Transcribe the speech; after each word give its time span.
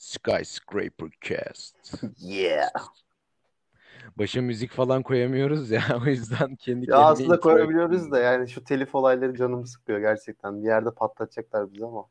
Skyscraper 0.00 1.08
Cast. 1.20 2.02
Yeah. 2.18 2.70
Başa 4.18 4.42
müzik 4.42 4.70
falan 4.70 5.02
koyamıyoruz 5.02 5.70
ya. 5.70 5.82
O 6.02 6.04
yüzden 6.04 6.56
kendi 6.56 6.90
Ya 6.90 6.96
aslında 6.98 7.40
koyabiliyoruz 7.40 7.92
yapıyorum. 7.92 8.12
da 8.12 8.18
yani 8.18 8.48
şu 8.48 8.64
telif 8.64 8.94
olayları 8.94 9.34
canımı 9.34 9.66
sıkıyor 9.66 9.98
gerçekten. 9.98 10.62
Bir 10.62 10.66
yerde 10.66 10.90
patlatacaklar 10.90 11.72
bizi 11.72 11.84
ama. 11.84 12.06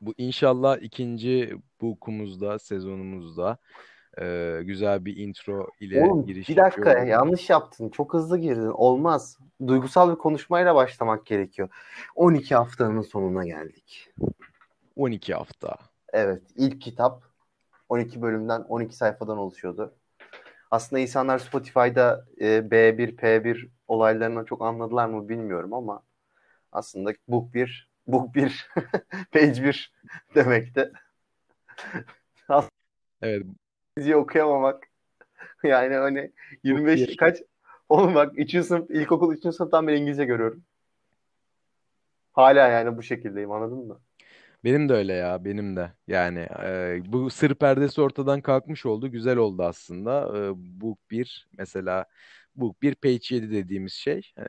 Bu 0.00 0.14
inşallah 0.18 0.78
ikinci 0.78 1.56
book'umuzda, 1.80 2.58
sezonumuzda 2.58 3.58
e, 4.20 4.58
güzel 4.64 5.04
bir 5.04 5.16
intro 5.16 5.68
ile 5.80 6.04
Oğlum 6.04 6.26
giriş 6.26 6.48
bir 6.48 6.56
dakika 6.56 6.88
yapıyor 6.88 7.06
ya, 7.06 7.12
yanlış 7.12 7.50
yaptın. 7.50 7.88
Çok 7.88 8.14
hızlı 8.14 8.38
girdin. 8.38 8.70
Olmaz. 8.70 9.38
Duygusal 9.66 10.10
bir 10.10 10.16
konuşmayla 10.18 10.74
başlamak 10.74 11.26
gerekiyor. 11.26 11.68
12 12.14 12.54
haftanın 12.54 13.02
sonuna 13.02 13.46
geldik. 13.46 14.10
12 14.96 15.34
hafta. 15.34 15.87
Evet, 16.12 16.42
ilk 16.56 16.80
kitap 16.80 17.22
12 17.88 18.22
bölümden 18.22 18.60
12 18.60 18.96
sayfadan 18.96 19.38
oluşuyordu. 19.38 19.94
Aslında 20.70 21.00
insanlar 21.00 21.38
Spotify'da 21.38 22.24
e, 22.40 22.70
B1, 22.70 23.16
P1 23.16 23.68
olaylarını 23.88 24.44
çok 24.44 24.62
anladılar 24.62 25.06
mı 25.08 25.28
bilmiyorum 25.28 25.74
ama 25.74 26.02
aslında 26.72 27.12
book 27.28 27.54
1, 27.54 27.90
book 28.06 28.34
1, 28.34 28.68
page 29.32 29.64
1 29.64 29.92
demekti. 30.34 30.92
Evet, 33.22 33.46
Dizi 33.98 34.16
okuyamamak. 34.16 34.86
Yani 35.62 35.94
hani 35.94 36.32
25 36.64 37.00
bir. 37.00 37.16
kaç 37.16 37.38
Oğlum 37.88 38.14
bak 38.14 38.38
3. 38.38 38.62
sınıf, 38.62 38.90
ilkokul 38.90 39.34
3. 39.34 39.42
sınıftan 39.42 39.86
beri 39.86 39.96
İngilizce 39.96 40.24
görüyorum. 40.24 40.64
Hala 42.32 42.68
yani 42.68 42.96
bu 42.96 43.02
şekildeyim 43.02 43.52
anladın 43.52 43.86
mı? 43.86 44.00
Benim 44.64 44.88
de 44.88 44.94
öyle 44.94 45.12
ya, 45.12 45.44
benim 45.44 45.76
de. 45.76 45.92
Yani 46.06 46.46
e, 46.64 47.00
bu 47.06 47.30
sır 47.30 47.54
perdesi 47.54 48.00
ortadan 48.00 48.40
kalkmış 48.40 48.86
oldu, 48.86 49.08
güzel 49.10 49.36
oldu 49.36 49.62
aslında. 49.62 50.38
E, 50.38 50.52
book 50.80 50.98
1 51.10 51.48
mesela 51.58 52.04
book 52.56 52.82
1 52.82 52.94
page 52.94 53.18
7 53.30 53.50
dediğimiz 53.50 53.92
şey 53.92 54.32
e, 54.38 54.44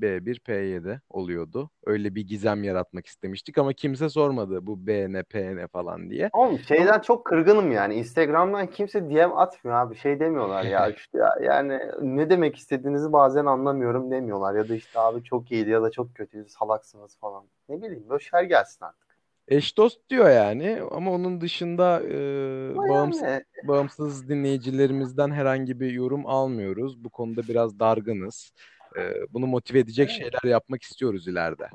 B1 0.00 0.38
P7 0.38 1.00
oluyordu. 1.10 1.70
Öyle 1.86 2.14
bir 2.14 2.28
gizem 2.28 2.64
yaratmak 2.64 3.06
istemiştik 3.06 3.58
ama 3.58 3.72
kimse 3.72 4.08
sormadı 4.08 4.66
bu 4.66 4.86
B 4.86 5.12
ne 5.12 5.22
P 5.22 5.56
ne 5.56 5.66
falan 5.66 6.10
diye. 6.10 6.30
Oğlum 6.32 6.58
şeyden 6.58 7.00
çok 7.00 7.24
kırgınım 7.24 7.72
yani. 7.72 7.94
Instagram'dan 7.94 8.66
kimse 8.66 9.10
DM 9.10 9.32
atmıyor 9.36 9.76
abi. 9.76 9.96
Şey 9.96 10.20
demiyorlar 10.20 10.64
ya 10.64 10.88
işte 10.96 11.18
ya, 11.18 11.36
yani 11.42 11.80
ne 12.02 12.30
demek 12.30 12.56
istediğinizi 12.56 13.12
bazen 13.12 13.46
anlamıyorum 13.46 14.10
demiyorlar. 14.10 14.54
Ya 14.54 14.68
da 14.68 14.74
işte 14.74 15.00
abi 15.00 15.24
çok 15.24 15.52
iyiydi 15.52 15.70
ya 15.70 15.82
da 15.82 15.90
çok 15.90 16.14
kötüydü 16.14 16.48
salaksınız 16.48 17.16
falan. 17.18 17.44
Ne 17.68 17.82
bileyim 17.82 18.20
şeyler 18.20 18.44
gelsin 18.44 18.84
artık. 18.84 19.13
Eş 19.48 19.76
dost 19.76 20.10
diyor 20.10 20.30
yani 20.30 20.80
ama 20.90 21.12
onun 21.12 21.40
dışında 21.40 22.00
e, 22.02 22.70
Ama 22.70 22.88
bağımsız 22.88 23.22
yani 23.22 23.42
bağımsız 23.64 24.28
dinleyicilerimizden 24.28 25.30
herhangi 25.30 25.80
bir 25.80 25.92
yorum 25.92 26.26
almıyoruz. 26.26 27.04
Bu 27.04 27.10
konuda 27.10 27.42
biraz 27.48 27.78
dargınız. 27.78 28.52
E, 28.98 29.12
bunu 29.30 29.46
motive 29.46 29.78
edecek 29.78 30.08
Evet. 30.10 30.18
şeyler 30.20 30.52
yapmak 30.52 30.82
istiyoruz 30.82 31.28
ileride. 31.28 31.68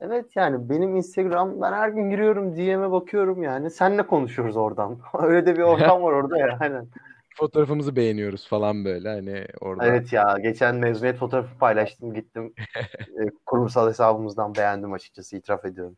evet 0.00 0.26
yani 0.36 0.70
benim 0.70 0.96
Instagram 0.96 1.60
ben 1.60 1.72
her 1.72 1.88
gün 1.88 2.10
giriyorum 2.10 2.56
DM'e 2.56 2.90
bakıyorum 2.90 3.42
yani. 3.42 3.70
Senle 3.70 4.06
konuşuyoruz 4.06 4.56
oradan. 4.56 4.98
Öyle 5.22 5.46
de 5.46 5.56
bir 5.56 5.62
ortam 5.62 6.02
var 6.02 6.12
orada 6.12 6.38
ya. 6.38 6.58
Aynen. 6.60 6.88
Fotoğrafımızı 7.36 7.96
beğeniyoruz 7.96 8.48
falan 8.48 8.84
böyle 8.84 9.08
hani 9.08 9.46
orada. 9.60 9.86
Evet 9.86 10.12
ya 10.12 10.36
geçen 10.42 10.76
mezuniyet 10.76 11.16
fotoğrafı 11.16 11.58
paylaştım 11.58 12.14
gittim 12.14 12.54
e, 13.00 13.22
kurumsal 13.46 13.88
hesabımızdan 13.88 14.54
beğendim 14.54 14.92
açıkçası 14.92 15.36
itiraf 15.36 15.64
ediyorum. 15.64 15.96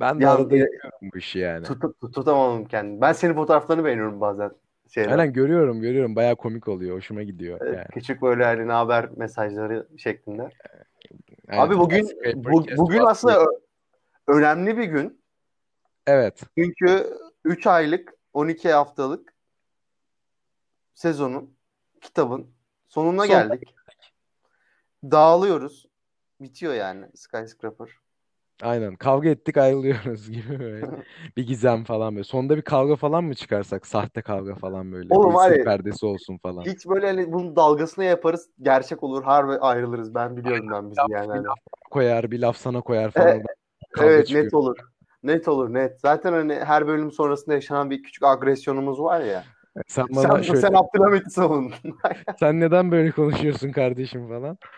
Ben 0.00 0.20
de 0.20 0.28
arada 0.28 0.56
yapıyorum 0.56 1.10
bu 1.14 1.18
işi 1.18 1.38
yani. 1.38 1.64
Tut, 1.66 1.82
tut- 1.82 2.14
tutamadım 2.14 2.64
kendimi. 2.64 3.00
Ben 3.00 3.12
senin 3.12 3.34
fotoğraflarını 3.34 3.84
beğeniyorum 3.84 4.20
bazen. 4.20 4.50
Şeyden. 4.88 5.10
Aynen 5.10 5.32
görüyorum 5.32 5.80
görüyorum 5.80 6.16
bayağı 6.16 6.36
komik 6.36 6.68
oluyor. 6.68 6.96
Hoşuma 6.96 7.22
gidiyor 7.22 7.58
Evet, 7.62 7.76
yani. 7.76 7.86
Küçük 7.92 8.22
böyle 8.22 8.44
hani 8.44 8.72
haber 8.72 9.08
mesajları 9.16 9.88
şeklinde. 9.98 10.50
Aynen. 11.48 11.62
Abi 11.62 11.78
bugün 11.78 12.10
bu- 12.34 12.66
bugün 12.76 12.98
aslında 12.98 13.46
önemli 14.26 14.78
bir 14.78 14.84
gün. 14.84 15.20
Evet. 16.06 16.42
Çünkü 16.58 17.16
3 17.44 17.66
aylık 17.66 18.14
12 18.32 18.72
haftalık 18.72 19.34
sezonun 20.94 21.56
kitabın 22.00 22.50
sonuna 22.88 23.26
Sonuna 23.26 23.26
geldik. 23.26 23.74
Dağılıyoruz. 25.04 25.88
Bitiyor 26.40 26.74
yani 26.74 27.06
Skyscraper. 27.14 27.88
Aynen. 28.62 28.96
Kavga 28.96 29.28
ettik 29.28 29.56
ayrılıyoruz 29.56 30.30
gibi 30.30 30.60
böyle. 30.60 30.86
Bir 31.36 31.46
gizem 31.46 31.84
falan 31.84 32.14
böyle. 32.14 32.24
Sonunda 32.24 32.56
bir 32.56 32.62
kavga 32.62 32.96
falan 32.96 33.24
mı 33.24 33.34
çıkarsak? 33.34 33.86
Sahte 33.86 34.22
kavga 34.22 34.54
falan 34.54 34.92
böyle. 34.92 35.14
Oğlum 35.14 35.34
var 35.34 35.50
ya, 35.50 35.64
perdesi 35.64 36.06
olsun 36.06 36.38
falan. 36.38 36.64
Hiç 36.64 36.86
böyle 36.86 37.06
hani 37.06 37.32
bunun 37.32 37.56
dalgasını 37.56 38.04
yaparız. 38.04 38.48
Gerçek 38.62 39.02
olur. 39.02 39.22
Harbi 39.24 39.52
ayrılırız. 39.52 40.14
Ben 40.14 40.36
biliyorum 40.36 40.66
ben 40.72 40.90
bizi 40.90 41.00
yani. 41.08 41.32
Hani. 41.32 41.46
koyar, 41.90 42.30
bir 42.30 42.38
laf 42.38 42.56
sana 42.56 42.80
koyar 42.80 43.10
falan. 43.10 43.28
Evet, 43.28 43.46
Kavga 43.92 44.10
Evet 44.10 44.26
çıkıyor. 44.26 44.44
net 44.44 44.54
olur. 44.54 44.76
Net 45.22 45.48
olur 45.48 45.74
net. 45.74 46.00
Zaten 46.00 46.32
hani 46.32 46.54
her 46.54 46.86
bölüm 46.86 47.12
sonrasında 47.12 47.54
yaşanan 47.54 47.90
bir 47.90 48.02
küçük 48.02 48.22
agresyonumuz 48.22 49.00
var 49.00 49.20
ya. 49.20 49.44
Sen 49.86 50.06
bana 50.10 50.36
Sen, 50.36 50.42
şöyle, 50.42 50.60
sen 50.60 50.72
Abdülhamit'i 50.72 51.30
savundun. 51.30 51.74
sen 52.40 52.60
neden 52.60 52.90
böyle 52.92 53.10
konuşuyorsun 53.10 53.72
kardeşim 53.72 54.28
falan. 54.28 54.58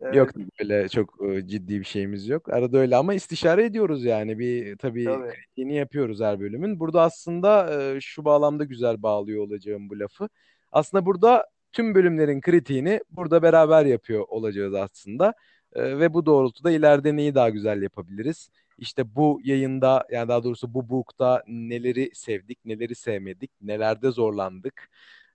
Evet, 0.00 0.14
Yok 0.14 0.30
böyle 0.60 0.88
çok 0.88 1.14
e, 1.28 1.46
ciddi 1.48 1.80
bir 1.80 1.84
şeyimiz 1.84 2.28
yok. 2.28 2.48
Arada 2.48 2.78
öyle 2.78 2.96
ama 2.96 3.14
istişare 3.14 3.64
ediyoruz 3.64 4.04
yani. 4.04 4.38
Bir 4.38 4.76
tabii 4.76 5.04
tabii. 5.04 5.30
kritiğini 5.30 5.74
yapıyoruz 5.74 6.20
her 6.20 6.40
bölümün. 6.40 6.80
Burada 6.80 7.02
aslında 7.02 7.82
e, 7.82 8.00
şu 8.00 8.24
bağlamda 8.24 8.64
güzel 8.64 9.02
bağlıyor 9.02 9.44
olacağım 9.44 9.90
bu 9.90 9.98
lafı. 10.00 10.28
Aslında 10.72 11.06
burada 11.06 11.46
tüm 11.72 11.94
bölümlerin 11.94 12.40
kritiğini 12.40 13.00
burada 13.10 13.42
beraber 13.42 13.84
yapıyor 13.86 14.24
olacağız 14.28 14.74
aslında. 14.74 15.34
E, 15.72 15.98
ve 15.98 16.14
bu 16.14 16.26
doğrultuda 16.26 16.70
ileride 16.70 17.16
neyi 17.16 17.34
daha 17.34 17.50
güzel 17.50 17.82
yapabiliriz? 17.82 18.50
İşte 18.78 19.14
bu 19.14 19.40
yayında 19.44 20.06
yani 20.10 20.28
daha 20.28 20.44
doğrusu 20.44 20.74
bu 20.74 20.88
book'ta 20.88 21.42
neleri 21.46 22.10
sevdik, 22.14 22.64
neleri 22.64 22.94
sevmedik, 22.94 23.50
nelerde 23.60 24.10
zorlandık. 24.10 24.90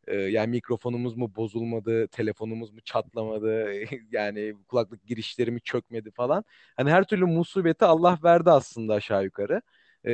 Yani 0.07 0.47
mikrofonumuz 0.47 1.17
mu 1.17 1.35
bozulmadı, 1.35 2.07
telefonumuz 2.07 2.71
mu 2.71 2.81
çatlamadı, 2.81 3.71
yani 4.11 4.55
kulaklık 4.67 5.05
girişleri 5.05 5.51
mi 5.51 5.61
çökmedi 5.61 6.11
falan. 6.11 6.45
Hani 6.77 6.91
her 6.91 7.03
türlü 7.03 7.25
musibeti 7.25 7.85
Allah 7.85 8.19
verdi 8.23 8.51
aslında 8.51 8.93
aşağı 8.93 9.23
yukarı. 9.23 9.61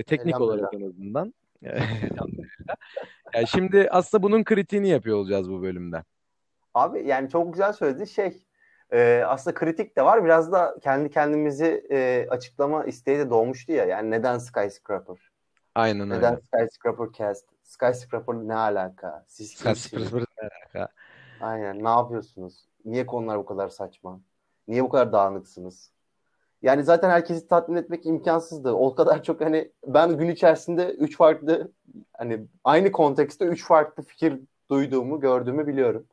Teknik 0.08 0.42
olarak 0.42 0.74
en 0.74 0.82
azından. 0.82 1.34
Yani 3.34 3.48
şimdi 3.48 3.88
aslında 3.92 4.24
bunun 4.24 4.44
kritiğini 4.44 4.90
yapıyor 4.90 5.18
olacağız 5.18 5.50
bu 5.50 5.62
bölümde. 5.62 6.04
Abi 6.74 7.08
yani 7.08 7.30
çok 7.30 7.54
güzel 7.54 7.74
söyledi 7.74 8.08
şey. 8.08 8.44
e, 8.92 9.24
aslında 9.28 9.54
kritik 9.54 9.98
de 9.98 10.06
var. 10.06 10.26
Biraz 10.26 10.52
da 10.52 10.76
kendi 10.82 11.10
kendimizi 11.10 11.88
e, 11.92 12.28
açıklama 12.30 12.86
isteği 12.86 13.20
de 13.20 13.30
doğmuştu 13.30 13.72
ya. 13.72 13.86
Yani 13.86 14.12
neden 14.12 14.38
Skyscraper? 14.38 15.32
Aynen 15.76 16.10
Neden 16.10 16.34
öyle. 16.34 16.42
Skyscraper 16.42 17.08
Cast? 17.18 17.46
Skyscraper 17.72 18.36
ne 18.36 18.56
alaka? 18.56 19.26
Siz? 19.28 19.52
Skyscraper 19.52 20.20
ne 20.22 20.50
alaka? 20.50 20.92
Aynen 21.42 21.84
ne 21.84 21.90
yapıyorsunuz? 21.90 22.66
Niye 22.86 23.06
konular 23.06 23.38
bu 23.38 23.46
kadar 23.46 23.70
saçma? 23.70 24.20
Niye 24.68 24.84
bu 24.84 24.90
kadar 24.90 25.14
dağınıksınız? 25.14 25.92
Yani 26.62 26.84
zaten 26.84 27.10
herkesi 27.10 27.48
tatmin 27.48 27.76
etmek 27.76 28.06
imkansızdı. 28.06 28.72
O 28.72 28.96
kadar 28.96 29.24
çok 29.24 29.42
hani 29.42 29.72
ben 29.88 30.18
gün 30.18 30.30
içerisinde 30.30 30.92
üç 30.92 31.18
farklı 31.18 31.72
hani 32.14 32.48
aynı 32.64 32.92
kontekste 32.92 33.46
üç 33.46 33.66
farklı 33.66 34.04
fikir 34.04 34.40
duyduğumu, 34.70 35.20
gördüğümü 35.20 35.68
biliyorum. 35.68 36.06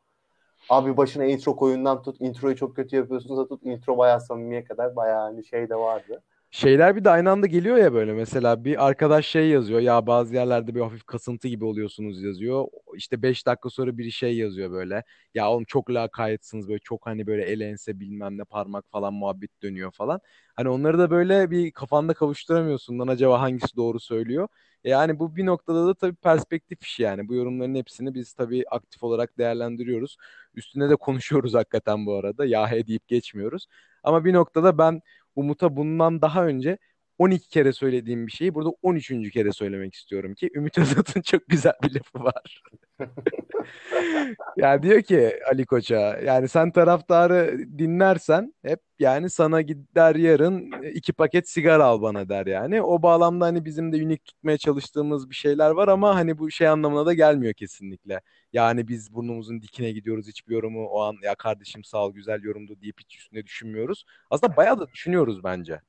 Abi 0.68 0.96
başına 0.96 1.24
intro 1.24 1.56
koyundan 1.56 2.02
tut, 2.02 2.20
introyu 2.20 2.56
çok 2.56 2.76
kötü 2.76 2.96
yapıyorsunuz 2.96 3.38
da 3.38 3.48
tut, 3.48 3.66
intro 3.66 3.98
bayağı 3.98 4.20
samimiye 4.20 4.64
kadar 4.64 4.96
bayağı 4.96 5.22
hani 5.22 5.44
şey 5.44 5.68
de 5.70 5.76
vardı. 5.76 6.22
Şeyler 6.50 6.96
bir 6.96 7.04
de 7.04 7.10
aynı 7.10 7.30
anda 7.30 7.46
geliyor 7.46 7.76
ya 7.76 7.92
böyle 7.94 8.12
mesela 8.12 8.64
bir 8.64 8.86
arkadaş 8.86 9.26
şey 9.26 9.48
yazıyor 9.48 9.80
ya 9.80 10.06
bazı 10.06 10.34
yerlerde 10.34 10.74
bir 10.74 10.80
hafif 10.80 11.04
kasıntı 11.06 11.48
gibi 11.48 11.64
oluyorsunuz 11.64 12.22
yazıyor. 12.22 12.64
İşte 12.96 13.22
5 13.22 13.46
dakika 13.46 13.70
sonra 13.70 13.98
biri 13.98 14.12
şey 14.12 14.36
yazıyor 14.36 14.70
böyle. 14.70 15.02
Ya 15.34 15.50
oğlum 15.50 15.64
çok 15.64 15.90
lakaytsınız 15.90 16.68
böyle 16.68 16.78
çok 16.78 17.06
hani 17.06 17.26
böyle 17.26 17.44
el 17.44 17.60
ense 17.60 18.00
bilmem 18.00 18.38
ne 18.38 18.44
parmak 18.44 18.90
falan 18.90 19.14
muhabbet 19.14 19.62
dönüyor 19.62 19.90
falan. 19.92 20.20
Hani 20.56 20.68
onları 20.68 20.98
da 20.98 21.10
böyle 21.10 21.50
bir 21.50 21.70
kafanda 21.72 22.14
kavuşturamıyorsun 22.14 22.98
lan 22.98 23.08
acaba 23.08 23.40
hangisi 23.40 23.76
doğru 23.76 24.00
söylüyor. 24.00 24.48
Yani 24.84 25.18
bu 25.18 25.36
bir 25.36 25.46
noktada 25.46 25.86
da 25.86 25.94
tabii 25.94 26.14
perspektif 26.16 26.82
işi 26.82 27.02
yani. 27.02 27.28
Bu 27.28 27.34
yorumların 27.34 27.74
hepsini 27.74 28.14
biz 28.14 28.32
tabii 28.32 28.64
aktif 28.70 29.02
olarak 29.02 29.38
değerlendiriyoruz. 29.38 30.16
Üstüne 30.54 30.90
de 30.90 30.96
konuşuyoruz 30.96 31.54
hakikaten 31.54 32.06
bu 32.06 32.14
arada. 32.14 32.44
Ya 32.44 32.70
he 32.70 32.86
deyip 32.86 33.08
geçmiyoruz. 33.08 33.66
Ama 34.02 34.24
bir 34.24 34.32
noktada 34.32 34.78
ben 34.78 35.02
Umut'a 35.36 35.76
bundan 35.76 36.22
daha 36.22 36.46
önce 36.46 36.78
12 37.18 37.48
kere 37.48 37.72
söylediğim 37.72 38.26
bir 38.26 38.32
şeyi 38.32 38.54
burada 38.54 38.70
13. 38.82 39.30
kere 39.30 39.52
söylemek 39.52 39.94
istiyorum 39.94 40.34
ki 40.34 40.50
Ümit 40.54 40.78
Özat'ın 40.78 41.20
çok 41.22 41.48
güzel 41.48 41.72
bir 41.84 41.94
lafı 41.94 42.24
var. 42.24 42.62
Ya 44.56 44.82
diyor 44.82 45.02
ki 45.02 45.40
Ali 45.50 45.66
Koç'a 45.66 46.18
yani 46.24 46.48
sen 46.48 46.70
taraftarı 46.70 47.58
dinlersen 47.78 48.54
hep 48.62 48.80
yani 48.98 49.30
sana 49.30 49.60
gider 49.60 50.14
yarın 50.14 50.72
iki 50.82 51.12
paket 51.12 51.48
sigara 51.48 51.84
al 51.84 52.02
bana 52.02 52.28
der 52.28 52.46
yani. 52.46 52.82
O 52.82 53.02
bağlamda 53.02 53.44
hani 53.44 53.64
bizim 53.64 53.92
de 53.92 54.04
unik 54.04 54.24
tutmaya 54.24 54.58
çalıştığımız 54.58 55.30
bir 55.30 55.34
şeyler 55.34 55.70
var 55.70 55.88
ama 55.88 56.14
hani 56.14 56.38
bu 56.38 56.50
şey 56.50 56.68
anlamına 56.68 57.06
da 57.06 57.14
gelmiyor 57.14 57.54
kesinlikle. 57.54 58.20
Yani 58.52 58.88
biz 58.88 59.14
burnumuzun 59.14 59.62
dikine 59.62 59.92
gidiyoruz 59.92 60.28
hiçbir 60.28 60.54
yorumu 60.54 60.86
o 60.86 61.00
an 61.02 61.16
ya 61.22 61.34
kardeşim 61.34 61.84
sağ 61.84 61.98
ol 62.06 62.12
güzel 62.12 62.42
yorumdu 62.42 62.80
deyip 62.80 63.00
hiç 63.00 63.16
üstüne 63.16 63.44
düşünmüyoruz. 63.44 64.04
Aslında 64.30 64.56
bayağı 64.56 64.78
da 64.78 64.88
düşünüyoruz 64.88 65.44
bence. 65.44 65.80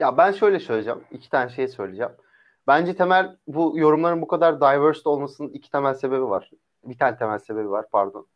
Ya 0.00 0.16
ben 0.16 0.32
şöyle 0.32 0.60
söyleyeceğim. 0.60 1.00
iki 1.10 1.30
tane 1.30 1.50
şey 1.50 1.68
söyleyeceğim. 1.68 2.12
Bence 2.70 2.96
temel 2.96 3.36
bu 3.46 3.72
yorumların 3.78 4.22
bu 4.22 4.26
kadar 4.26 4.60
diverse 4.60 5.08
olmasının 5.08 5.48
iki 5.48 5.70
temel 5.70 5.94
sebebi 5.94 6.22
var. 6.22 6.50
Bir 6.84 6.98
tane 6.98 7.16
temel 7.16 7.38
sebebi 7.38 7.70
var 7.70 7.86
pardon. 7.92 8.26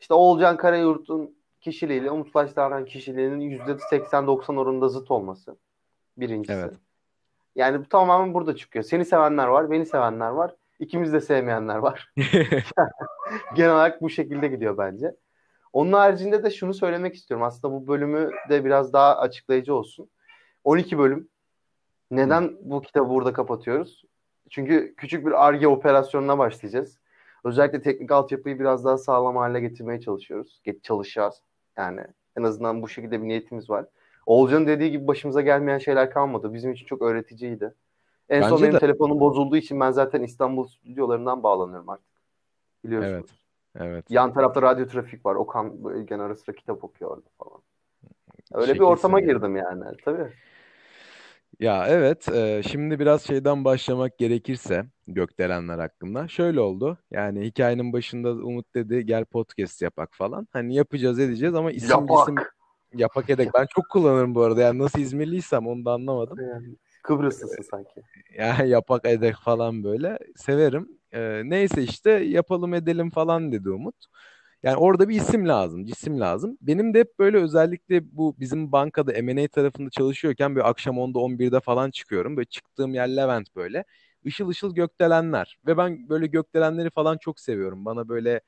İşte 0.00 0.14
Oğulcan 0.14 0.56
Karayurt'un 0.56 1.36
kişiliğiyle 1.60 2.10
Umut 2.10 2.34
Başdaran 2.34 2.84
kişiliğinin 2.84 3.40
%80-90 3.40 4.58
oranında 4.58 4.88
zıt 4.88 5.10
olması. 5.10 5.56
Birincisi. 6.16 6.52
Evet. 6.52 6.74
Yani 7.54 7.80
bu 7.80 7.88
tamamen 7.88 8.34
burada 8.34 8.56
çıkıyor. 8.56 8.84
Seni 8.84 9.04
sevenler 9.04 9.46
var, 9.46 9.70
beni 9.70 9.86
sevenler 9.86 10.30
var. 10.30 10.54
İkimiz 10.78 11.12
de 11.12 11.20
sevmeyenler 11.20 11.76
var. 11.76 12.12
Genel 13.54 13.72
olarak 13.72 14.02
bu 14.02 14.10
şekilde 14.10 14.48
gidiyor 14.48 14.78
bence. 14.78 15.16
Onun 15.72 15.92
haricinde 15.92 16.44
de 16.44 16.50
şunu 16.50 16.74
söylemek 16.74 17.14
istiyorum. 17.14 17.46
Aslında 17.46 17.74
bu 17.74 17.86
bölümü 17.86 18.30
de 18.48 18.64
biraz 18.64 18.92
daha 18.92 19.18
açıklayıcı 19.18 19.74
olsun. 19.74 20.10
12 20.64 20.98
bölüm. 20.98 21.31
Neden 22.12 22.56
bu 22.62 22.82
kitabı 22.82 23.10
burada 23.10 23.32
kapatıyoruz? 23.32 24.04
Çünkü 24.50 24.94
küçük 24.96 25.26
bir 25.26 25.46
ARGE 25.46 25.68
operasyonuna 25.68 26.38
başlayacağız. 26.38 26.98
Özellikle 27.44 27.82
teknik 27.82 28.12
altyapıyı 28.12 28.58
biraz 28.58 28.84
daha 28.84 28.98
sağlam 28.98 29.36
hale 29.36 29.60
getirmeye 29.60 30.00
çalışıyoruz. 30.00 30.60
Get 30.64 30.84
çalışacağız. 30.84 31.42
Yani 31.76 32.00
en 32.36 32.42
azından 32.42 32.82
bu 32.82 32.88
şekilde 32.88 33.22
bir 33.22 33.28
niyetimiz 33.28 33.70
var. 33.70 33.86
Olcan'ın 34.26 34.66
dediği 34.66 34.90
gibi 34.90 35.06
başımıza 35.06 35.40
gelmeyen 35.40 35.78
şeyler 35.78 36.10
kalmadı. 36.10 36.54
Bizim 36.54 36.72
için 36.72 36.86
çok 36.86 37.02
öğreticiydi. 37.02 37.74
En 38.28 38.40
Bence 38.40 38.48
son 38.48 38.62
benim 38.62 38.74
de. 38.74 38.78
telefonum 38.78 39.20
bozulduğu 39.20 39.56
için 39.56 39.80
ben 39.80 39.90
zaten 39.90 40.22
İstanbul 40.22 40.66
stüdyolarından 40.66 41.42
bağlanıyorum 41.42 41.88
artık. 41.88 42.06
Biliyorsunuz. 42.84 43.30
Evet. 43.76 43.88
Evet. 43.90 44.04
Yan 44.08 44.32
tarafta 44.32 44.62
radyo 44.62 44.86
trafik 44.86 45.26
var. 45.26 45.34
Okan 45.34 45.72
gene 46.06 46.22
ara 46.22 46.36
sıra 46.36 46.56
kitap 46.56 46.84
okuyor 46.84 47.10
orada 47.10 47.28
falan. 47.38 47.60
Öyle 48.52 48.66
Şekilsin 48.66 48.86
bir 48.86 48.92
ortama 48.92 49.20
yani. 49.20 49.32
girdim 49.32 49.56
yani. 49.56 49.84
Tabii. 50.04 50.32
Ya 51.60 51.86
evet, 51.88 52.28
e, 52.28 52.62
şimdi 52.62 52.98
biraz 52.98 53.22
şeyden 53.22 53.64
başlamak 53.64 54.18
gerekirse 54.18 54.84
gökdelenler 55.06 55.78
hakkında. 55.78 56.28
Şöyle 56.28 56.60
oldu. 56.60 56.98
Yani 57.10 57.44
hikayenin 57.44 57.92
başında 57.92 58.30
Umut 58.30 58.74
dedi 58.74 59.06
gel 59.06 59.24
podcast 59.24 59.82
yapak 59.82 60.08
falan. 60.12 60.48
Hani 60.52 60.74
yapacağız 60.74 61.18
edeceğiz 61.18 61.54
ama 61.54 61.72
isim 61.72 61.90
Yapak. 61.90 62.22
isim 62.22 62.36
yapak 62.94 63.30
edek. 63.30 63.48
Ben 63.54 63.66
çok 63.66 63.88
kullanırım 63.88 64.34
bu 64.34 64.42
arada. 64.42 64.60
Yani 64.60 64.78
nasıl 64.78 64.98
İzmirliysem 64.98 65.66
onu 65.66 65.84
da 65.84 65.92
anlamadım. 65.92 66.38
Yani 66.40 66.76
Kıbrıslısın 67.02 67.62
sanki. 67.62 68.02
Yani 68.38 68.68
yapak 68.68 69.04
edek 69.04 69.36
falan 69.36 69.84
böyle. 69.84 70.18
Severim. 70.36 70.88
E, 71.12 71.42
neyse 71.44 71.82
işte 71.82 72.10
yapalım 72.10 72.74
edelim 72.74 73.10
falan 73.10 73.52
dedi 73.52 73.70
Umut. 73.70 73.96
Yani 74.62 74.76
orada 74.76 75.08
bir 75.08 75.16
isim 75.16 75.48
lazım, 75.48 75.84
cisim 75.84 76.20
lazım. 76.20 76.58
Benim 76.60 76.94
de 76.94 76.98
hep 77.00 77.18
böyle 77.18 77.36
özellikle 77.38 78.16
bu 78.16 78.36
bizim 78.40 78.72
bankada 78.72 79.12
M&A 79.22 79.48
tarafında 79.48 79.90
çalışıyorken 79.90 80.56
bir 80.56 80.68
akşam 80.70 80.98
10'da 80.98 81.18
11'de 81.18 81.60
falan 81.60 81.90
çıkıyorum. 81.90 82.36
Böyle 82.36 82.46
çıktığım 82.48 82.94
yer 82.94 83.08
Levent 83.16 83.56
böyle. 83.56 83.84
Işıl 84.24 84.48
ışıl 84.48 84.74
gökdelenler. 84.74 85.58
Ve 85.66 85.76
ben 85.76 86.08
böyle 86.08 86.26
gökdelenleri 86.26 86.90
falan 86.90 87.18
çok 87.18 87.40
seviyorum. 87.40 87.84
Bana 87.84 88.08
böyle 88.08 88.40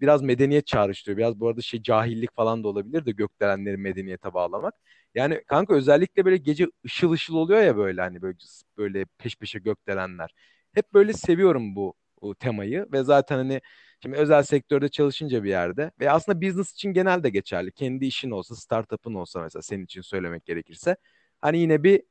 biraz 0.00 0.22
medeniyet 0.22 0.66
çağrıştırıyor. 0.66 1.18
Biraz 1.18 1.40
bu 1.40 1.48
arada 1.48 1.60
şey 1.60 1.82
cahillik 1.82 2.34
falan 2.36 2.64
da 2.64 2.68
olabilir 2.68 3.06
de 3.06 3.10
gökdelenleri 3.12 3.76
medeniyete 3.76 4.34
bağlamak. 4.34 4.74
Yani 5.14 5.42
kanka 5.46 5.74
özellikle 5.74 6.24
böyle 6.24 6.36
gece 6.36 6.66
ışıl 6.86 7.10
ışıl 7.12 7.34
oluyor 7.34 7.62
ya 7.62 7.76
böyle 7.76 8.00
hani 8.00 8.22
böyle 8.22 8.36
böyle 8.78 9.04
peş 9.18 9.36
peşe 9.36 9.58
gökdelenler. 9.58 10.34
Hep 10.74 10.94
böyle 10.94 11.12
seviyorum 11.12 11.76
bu, 11.76 11.94
bu 12.22 12.34
temayı 12.34 12.86
ve 12.92 13.02
zaten 13.04 13.36
hani 13.36 13.60
Şimdi 14.04 14.16
özel 14.16 14.42
sektörde 14.42 14.88
çalışınca 14.88 15.44
bir 15.44 15.48
yerde 15.48 15.90
ve 16.00 16.10
aslında 16.10 16.42
business 16.42 16.72
için 16.72 16.92
genelde 16.92 17.30
geçerli. 17.30 17.72
Kendi 17.72 18.06
işin 18.06 18.30
olsa, 18.30 18.56
startup'ın 18.56 19.14
olsa 19.14 19.40
mesela 19.42 19.62
senin 19.62 19.84
için 19.84 20.00
söylemek 20.00 20.44
gerekirse 20.46 20.96
hani 21.40 21.58
yine 21.58 21.82
bir 21.82 22.02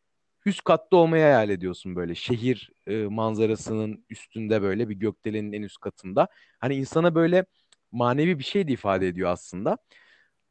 üst 0.45 0.63
katta 0.63 0.97
olmayı 0.97 1.23
hayal 1.23 1.49
ediyorsun 1.49 1.95
böyle 1.95 2.15
şehir 2.15 2.71
e, 2.87 2.95
manzarasının 3.05 4.05
üstünde 4.09 4.61
böyle 4.61 4.89
bir 4.89 4.95
gökdelenin 4.95 5.53
en 5.53 5.61
üst 5.61 5.77
katında. 5.77 6.27
Hani 6.59 6.75
insana 6.75 7.15
böyle 7.15 7.45
manevi 7.91 8.39
bir 8.39 8.43
şey 8.43 8.67
de 8.67 8.71
ifade 8.71 9.07
ediyor 9.07 9.29
aslında. 9.29 9.77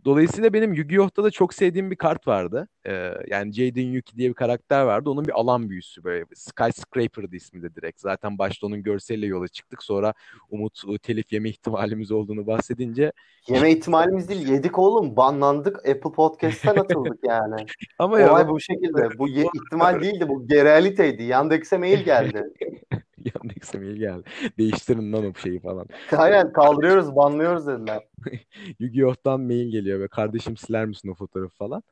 Dolayısıyla 0.05 0.53
benim 0.53 0.75
Yu-Gi-Oh'ta 0.75 1.25
da 1.25 1.31
çok 1.31 1.55
sevdiğim 1.55 1.91
bir 1.91 1.97
kart 1.97 2.27
vardı. 2.27 2.69
Ee, 2.87 3.11
yani 3.29 3.53
Jaden 3.53 3.93
Yuki 3.93 4.17
diye 4.17 4.29
bir 4.29 4.35
karakter 4.35 4.83
vardı. 4.83 5.11
Onun 5.11 5.25
bir 5.25 5.41
alan 5.41 5.71
büyüsü 5.71 6.05
böyle. 6.05 6.25
Skyscraper'dı 6.35 7.37
ismi 7.37 7.63
de 7.63 7.75
direkt. 7.75 8.01
Zaten 8.01 8.39
başta 8.39 8.67
onun 8.67 8.83
görseliyle 8.83 9.27
yola 9.27 9.49
çıktık. 9.49 9.83
Sonra 9.83 10.15
Umut 10.51 11.03
telif 11.03 11.33
yeme 11.33 11.49
ihtimalimiz 11.49 12.13
olduğunu 12.13 12.47
bahsedince. 12.47 13.13
Yeme 13.49 13.71
ihtimalimiz 13.71 14.29
değil. 14.29 14.49
Yedik 14.49 14.79
oğlum. 14.79 15.17
Banlandık. 15.17 15.77
Apple 15.77 16.13
Podcast'tan 16.13 16.77
atıldık 16.77 17.19
yani. 17.25 17.67
Ama 17.99 18.15
Olay 18.15 18.43
ya, 18.43 18.49
bu 18.49 18.61
şekilde. 18.61 19.19
Bu 19.19 19.29
ye- 19.29 19.47
ihtimal 19.55 20.01
değildi. 20.01 20.29
Bu 20.29 20.47
realiteydi. 20.51 21.23
Yandex'e 21.23 21.79
mail 21.79 22.05
geldi. 22.05 22.45
Yandex 23.35 23.75
mail 23.75 23.97
geldi. 23.97 24.23
Değiştirin 24.59 25.13
lan 25.13 25.27
o 25.27 25.35
şeyi 25.35 25.61
falan. 25.61 25.87
Aynen 26.17 26.53
kaldırıyoruz, 26.53 27.17
banlıyoruz 27.17 27.67
dediler. 27.67 28.03
Yu-Gi-Oh'tan 28.79 29.41
mail 29.41 29.71
geliyor 29.71 30.01
ve 30.01 30.09
kardeşim 30.09 30.57
siler 30.57 30.87
misin 30.87 31.09
o 31.09 31.15
fotoğrafı 31.15 31.57
falan. 31.57 31.83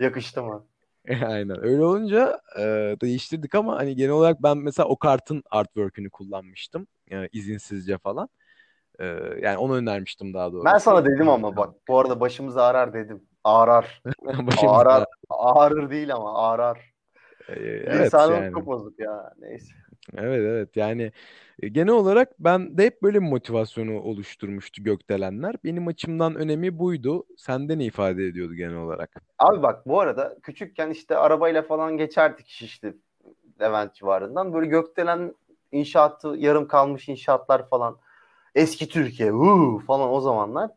Yakıştı 0.00 0.42
mı? 0.42 0.66
Aynen. 1.26 1.64
Öyle 1.64 1.84
olunca 1.84 2.40
e, 2.58 2.62
değiştirdik 3.02 3.54
ama 3.54 3.76
hani 3.76 3.96
genel 3.96 4.10
olarak 4.10 4.42
ben 4.42 4.58
mesela 4.58 4.88
o 4.88 4.96
kartın 4.96 5.42
artwork'ünü 5.50 6.10
kullanmıştım. 6.10 6.86
E, 7.10 7.28
izinsizce 7.32 7.98
falan. 7.98 8.28
E, 8.98 9.04
yani 9.42 9.58
onu 9.58 9.74
önermiştim 9.74 10.34
daha 10.34 10.52
doğrusu. 10.52 10.64
Ben 10.64 10.78
sana 10.78 11.04
dedim 11.04 11.28
ama 11.28 11.56
bak 11.56 11.74
bu 11.88 11.98
arada 11.98 12.20
başımız 12.20 12.56
ağrar 12.56 12.92
dedim. 12.92 13.22
Ağrar. 13.44 14.02
başımız 14.22 14.72
ağrar. 14.72 15.04
Ağrır 15.28 15.90
değil 15.90 16.14
ama 16.14 16.48
ağrar. 16.48 16.90
E, 17.48 17.52
evet, 17.62 18.04
İnsanın 18.04 18.34
yani. 18.34 18.52
çok 18.52 18.66
bozuk 18.66 18.98
ya. 18.98 19.32
Neyse. 19.38 19.72
Evet 20.16 20.40
evet 20.40 20.76
yani 20.76 21.12
e, 21.62 21.68
genel 21.68 21.92
olarak 21.92 22.28
ben 22.38 22.78
de 22.78 22.84
hep 22.84 23.02
böyle 23.02 23.20
bir 23.20 23.28
motivasyonu 23.28 24.00
oluşturmuştu 24.00 24.82
gökdelenler. 24.82 25.56
Benim 25.64 25.86
açımdan 25.86 26.34
önemi 26.34 26.78
buydu. 26.78 27.24
Sende 27.36 27.78
ne 27.78 27.84
ifade 27.84 28.26
ediyordu 28.26 28.54
genel 28.54 28.76
olarak? 28.76 29.10
Abi 29.38 29.62
bak 29.62 29.86
bu 29.86 30.00
arada 30.00 30.36
küçükken 30.42 30.90
işte 30.90 31.16
arabayla 31.16 31.62
falan 31.62 31.96
geçerdik 31.96 32.48
Şişli 32.48 32.94
Levent 33.60 33.94
civarından. 33.94 34.52
Böyle 34.52 34.66
gökdelen 34.66 35.34
inşaatı 35.72 36.28
yarım 36.28 36.68
kalmış 36.68 37.08
inşaatlar 37.08 37.68
falan. 37.68 37.96
Eski 38.54 38.88
Türkiye 38.88 39.32
uu, 39.32 39.78
falan 39.86 40.10
o 40.10 40.20
zamanlar. 40.20 40.70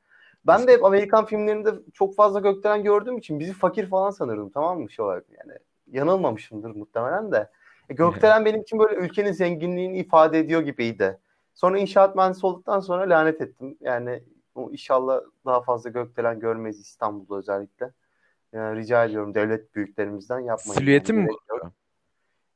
Ben 0.48 0.68
de 0.68 0.74
hep 0.74 0.86
Amerikan 0.86 1.26
filmlerinde 1.26 1.70
çok 1.94 2.16
fazla 2.16 2.40
gökdelen 2.40 2.84
gördüğüm 2.84 3.18
için 3.18 3.40
bizi 3.40 3.54
fakir 3.54 3.90
falan 3.90 4.10
sanırdım 4.10 4.50
tamam 4.50 4.82
mı 4.82 4.92
şey 4.92 5.06
olarak 5.06 5.26
yani. 5.30 5.58
Yanılmamışımdır 5.92 6.76
muhtemelen 6.76 7.32
de. 7.32 7.50
E, 7.90 7.94
gökdelen 7.94 8.46
benim 8.46 8.62
için 8.62 8.80
böyle 8.80 8.96
ülkenin 8.96 9.32
zenginliğini 9.32 9.98
ifade 9.98 10.40
ediyor 10.40 10.62
gibiydi. 10.62 11.20
Sonra 11.54 11.80
inşaat 11.80 12.16
mühendisi 12.16 12.46
olduktan 12.46 12.80
sonra 12.80 13.10
lanet 13.10 13.42
ettim. 13.42 13.78
Yani 13.82 14.24
inşallah 14.72 15.22
daha 15.46 15.62
fazla 15.62 15.90
gökdelen 15.90 16.40
görmeyiz 16.40 16.80
İstanbul'da 16.80 17.36
özellikle. 17.36 17.92
Yani 18.54 18.80
rica 18.80 19.06
ediyorum 19.06 19.34
devlet 19.34 19.76
büyüklerimizden 19.76 20.40
yapmayın. 20.40 20.80
Silüeti 20.80 21.14
yani. 21.14 21.26
mi 21.26 21.32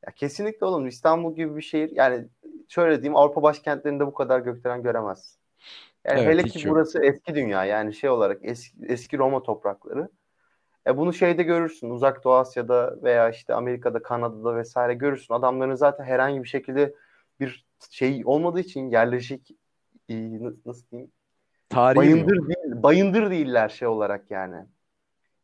Ya 0.05 0.13
kesinlikle 0.15 0.65
oğlum 0.65 0.87
İstanbul 0.87 1.35
gibi 1.35 1.55
bir 1.55 1.61
şehir 1.61 1.91
yani 1.91 2.27
şöyle 2.67 2.95
diyeyim 2.95 3.15
Avrupa 3.15 3.43
başkentlerinde 3.43 4.07
bu 4.07 4.13
kadar 4.13 4.39
gökdelen 4.39 4.83
göremez. 4.83 5.37
Yani 6.05 6.19
evet, 6.19 6.27
hele 6.27 6.43
ki 6.43 6.69
burası 6.69 7.03
eski 7.03 7.35
dünya 7.35 7.65
yani 7.65 7.93
şey 7.93 8.09
olarak 8.09 8.39
eski, 8.41 8.77
eski 8.87 9.17
Roma 9.17 9.43
toprakları. 9.43 10.09
E 10.87 10.97
bunu 10.97 11.13
şeyde 11.13 11.43
görürsün. 11.43 11.89
Uzak 11.89 12.23
Doğu 12.23 12.33
Asya'da 12.33 12.95
veya 13.03 13.29
işte 13.29 13.53
Amerika'da, 13.53 14.01
Kanada'da 14.01 14.55
vesaire 14.55 14.93
görürsün. 14.93 15.33
Adamların 15.33 15.75
zaten 15.75 16.03
herhangi 16.03 16.43
bir 16.43 16.47
şekilde 16.47 16.95
bir 17.39 17.65
şey 17.89 18.21
olmadığı 18.25 18.59
için 18.59 18.89
yerleşik 18.89 19.51
nasıl 20.65 20.87
diyeyim? 20.91 21.11
Tarihi 21.69 21.97
bayındır 21.97 22.37
mi? 22.37 22.47
değil, 22.47 22.83
bayındır 22.83 23.31
değiller 23.31 23.69
şey 23.69 23.87
olarak 23.87 24.31
yani. 24.31 24.65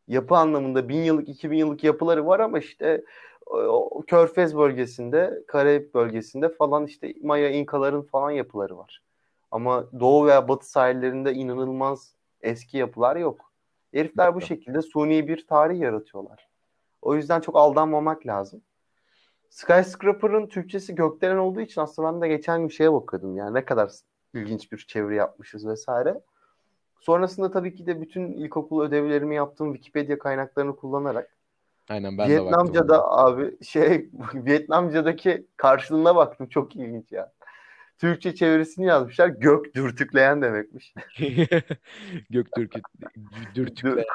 Yapı 0.07 0.35
anlamında 0.35 0.89
bin 0.89 1.03
yıllık, 1.03 1.29
iki 1.29 1.51
bin 1.51 1.57
yıllık 1.57 1.83
yapıları 1.83 2.27
var 2.27 2.39
ama 2.39 2.59
işte 2.59 3.03
o 3.45 4.03
Körfez 4.07 4.57
bölgesinde, 4.57 5.43
Karayip 5.47 5.93
bölgesinde 5.93 6.49
falan 6.49 6.85
işte 6.85 7.13
Maya 7.21 7.49
İnkaların 7.49 8.01
falan 8.01 8.31
yapıları 8.31 8.77
var. 8.77 9.01
Ama 9.51 9.99
Doğu 9.99 10.25
veya 10.25 10.47
Batı 10.47 10.69
sahillerinde 10.69 11.33
inanılmaz 11.33 12.15
eski 12.41 12.77
yapılar 12.77 13.15
yok. 13.15 13.52
Herifler 13.93 14.35
bu 14.35 14.41
şekilde 14.41 14.81
suni 14.81 15.27
bir 15.27 15.47
tarih 15.47 15.79
yaratıyorlar. 15.79 16.47
O 17.01 17.15
yüzden 17.15 17.41
çok 17.41 17.55
aldanmamak 17.55 18.27
lazım. 18.27 18.61
Skyscraper'ın 19.49 20.47
Türkçesi 20.47 20.95
gökdelen 20.95 21.37
olduğu 21.37 21.61
için 21.61 21.81
aslında 21.81 22.13
ben 22.13 22.21
de 22.21 22.27
geçen 22.27 22.61
gün 22.61 22.67
şeye 22.67 22.93
bakıyordum. 22.93 23.37
Yani 23.37 23.53
ne 23.53 23.65
kadar 23.65 23.91
ilginç 24.33 24.71
bir 24.71 24.77
çeviri 24.77 25.15
yapmışız 25.15 25.67
vesaire. 25.67 26.21
Sonrasında 26.99 27.51
tabii 27.51 27.75
ki 27.75 27.85
de 27.85 28.01
bütün 28.01 28.31
ilkokul 28.31 28.81
ödevlerimi 28.81 29.35
yaptığım 29.35 29.73
Wikipedia 29.73 30.19
kaynaklarını 30.19 30.75
kullanarak 30.75 31.37
Aynen 31.89 32.17
ben 32.17 32.29
de 32.29 32.33
baktım. 32.33 32.45
Vietnamca'da 32.45 33.11
abi 33.11 33.63
şey 33.63 34.09
Vietnamca'daki 34.33 35.47
karşılığına 35.57 36.15
baktım 36.15 36.47
çok 36.49 36.75
ilginç 36.75 37.11
ya. 37.11 37.31
Türkçe 37.99 38.35
çevirisini 38.35 38.85
yazmışlar. 38.85 39.27
Gök 39.27 39.75
dürtükleyen 39.75 40.41
demekmiş. 40.41 40.93
Göktürk 42.29 42.75
dürtükleyen. 43.55 44.05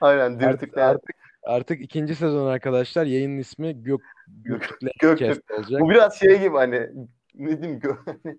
Aynen 0.00 0.40
dürtükleyen. 0.40 0.88
Artık, 0.88 1.10
artık, 1.10 1.16
artık 1.42 1.80
ikinci 1.80 2.14
sezon 2.14 2.46
arkadaşlar 2.46 3.06
yayının 3.06 3.38
ismi 3.38 3.82
Gök 3.82 4.00
Dürtükleyen 4.44 4.94
Gök, 5.00 5.20
olacak. 5.58 5.80
Bu 5.80 5.90
biraz 5.90 6.18
şey 6.18 6.40
gibi 6.40 6.56
hani 6.56 6.88
ne 7.34 7.62
diyeyim 7.62 7.80
gö 7.80 7.94
hani, 8.04 8.38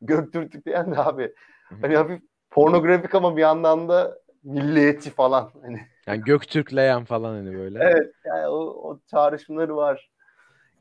Gök 0.00 0.32
dürtükleyen 0.34 0.92
de 0.92 0.98
abi. 0.98 1.32
Hani 1.80 1.96
hafif 1.96 2.20
pornografik 2.50 3.14
ama 3.14 3.36
bir 3.36 3.42
yandan 3.42 3.88
da 3.88 4.18
milliyetçi 4.42 5.10
falan. 5.10 5.50
Hani. 5.62 5.80
Yani 6.06 6.22
Göktürkleyen 6.22 7.04
falan 7.04 7.34
hani 7.34 7.58
böyle. 7.58 7.78
Evet 7.82 8.14
yani 8.24 8.48
o, 8.48 8.58
o 8.58 9.00
çağrışımları 9.10 9.76
var. 9.76 10.10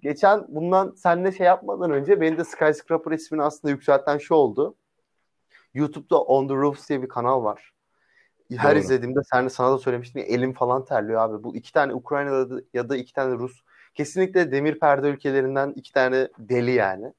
Geçen 0.03 0.45
bundan 0.47 0.93
seninle 0.97 1.31
şey 1.31 1.45
yapmadan 1.45 1.91
önce 1.91 2.21
beni 2.21 2.37
de 2.37 2.43
Skyscraper 2.43 3.11
ismini 3.11 3.43
aslında 3.43 3.71
yükselten 3.71 4.17
şu 4.17 4.33
oldu. 4.33 4.75
YouTube'da 5.73 6.21
On 6.21 6.47
The 6.47 6.53
Roofs 6.53 6.89
diye 6.89 7.01
bir 7.01 7.07
kanal 7.07 7.43
var. 7.43 7.73
Her 8.57 8.71
Doğru. 8.71 8.79
izlediğimde 8.79 9.19
sen 9.33 9.47
sana 9.47 9.71
da 9.71 9.77
söylemiştim 9.77 10.21
ya 10.21 10.27
elim 10.27 10.53
falan 10.53 10.85
terliyor 10.85 11.21
abi. 11.21 11.43
Bu 11.43 11.55
iki 11.55 11.73
tane 11.73 11.93
Ukraynalı 11.93 12.65
ya 12.73 12.89
da 12.89 12.97
iki 12.97 13.13
tane 13.13 13.35
Rus. 13.35 13.61
Kesinlikle 13.93 14.51
demir 14.51 14.79
perde 14.79 15.09
ülkelerinden 15.09 15.73
iki 15.75 15.93
tane 15.93 16.27
deli 16.37 16.71
yani. 16.71 17.13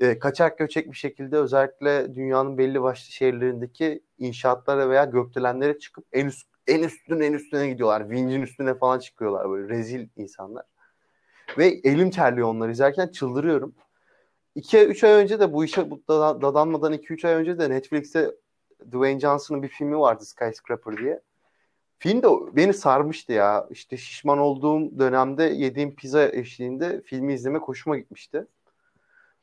E, 0.00 0.18
kaçak 0.18 0.58
göçek 0.58 0.92
bir 0.92 0.96
şekilde 0.96 1.36
özellikle 1.36 2.14
dünyanın 2.14 2.58
belli 2.58 2.82
başlı 2.82 3.12
şehirlerindeki 3.12 4.02
inşaatlara 4.18 4.90
veya 4.90 5.04
gökdelenlere 5.04 5.78
çıkıp 5.78 6.04
en 6.12 6.26
üst 6.26 6.48
en 6.66 6.82
üstün 6.82 7.20
en 7.20 7.32
üstüne 7.32 7.68
gidiyorlar. 7.68 8.10
Vincin 8.10 8.42
üstüne 8.42 8.74
falan 8.74 8.98
çıkıyorlar 8.98 9.50
böyle 9.50 9.68
rezil 9.68 10.08
insanlar. 10.16 10.64
Ve 11.58 11.66
elim 11.84 12.10
terliyor 12.10 12.48
onları 12.48 12.70
izlerken 12.70 13.08
çıldırıyorum. 13.08 13.74
2-3 14.56 15.04
ay 15.04 15.12
önce 15.12 15.40
de 15.40 15.52
bu 15.52 15.64
işe 15.64 15.90
bu 15.90 16.02
dadanmadan 16.08 16.92
2-3 16.92 17.24
ay 17.28 17.34
önce 17.34 17.58
de 17.58 17.70
Netflix'te 17.70 18.30
Dwayne 18.86 19.20
Johnson'ın 19.20 19.62
bir 19.62 19.68
filmi 19.68 19.98
vardı 19.98 20.24
Skyscraper 20.24 20.96
diye. 20.96 21.20
Film 21.98 22.22
de 22.22 22.28
beni 22.56 22.74
sarmıştı 22.74 23.32
ya. 23.32 23.66
İşte 23.70 23.96
şişman 23.96 24.38
olduğum 24.38 24.98
dönemde 24.98 25.42
yediğim 25.42 25.94
pizza 25.94 26.28
eşliğinde 26.28 27.02
filmi 27.02 27.34
izleme 27.34 27.58
hoşuma 27.58 27.98
gitmişti. 27.98 28.46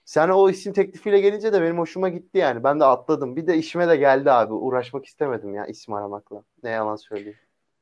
Sen 0.06 0.30
o 0.30 0.50
isim 0.50 0.74
teklifiyle 0.74 1.20
gelince 1.20 1.54
de 1.54 1.62
benim 1.62 1.78
hoşuma 1.80 2.10
gitti 2.10 2.38
yani. 2.38 2.64
Ben 2.64 2.80
de 2.80 2.86
atladım. 2.86 3.36
Bir 3.36 3.48
de 3.48 3.58
işime 3.58 3.88
de 3.88 3.96
geldi 3.96 4.32
abi. 4.32 4.54
Uğraşmak 4.54 5.06
istemedim 5.06 5.56
ya 5.56 5.66
isim 5.66 5.94
aramakla. 5.94 6.44
Ne 6.64 6.70
yalan 6.70 6.96
söyleyeyim. 6.96 7.38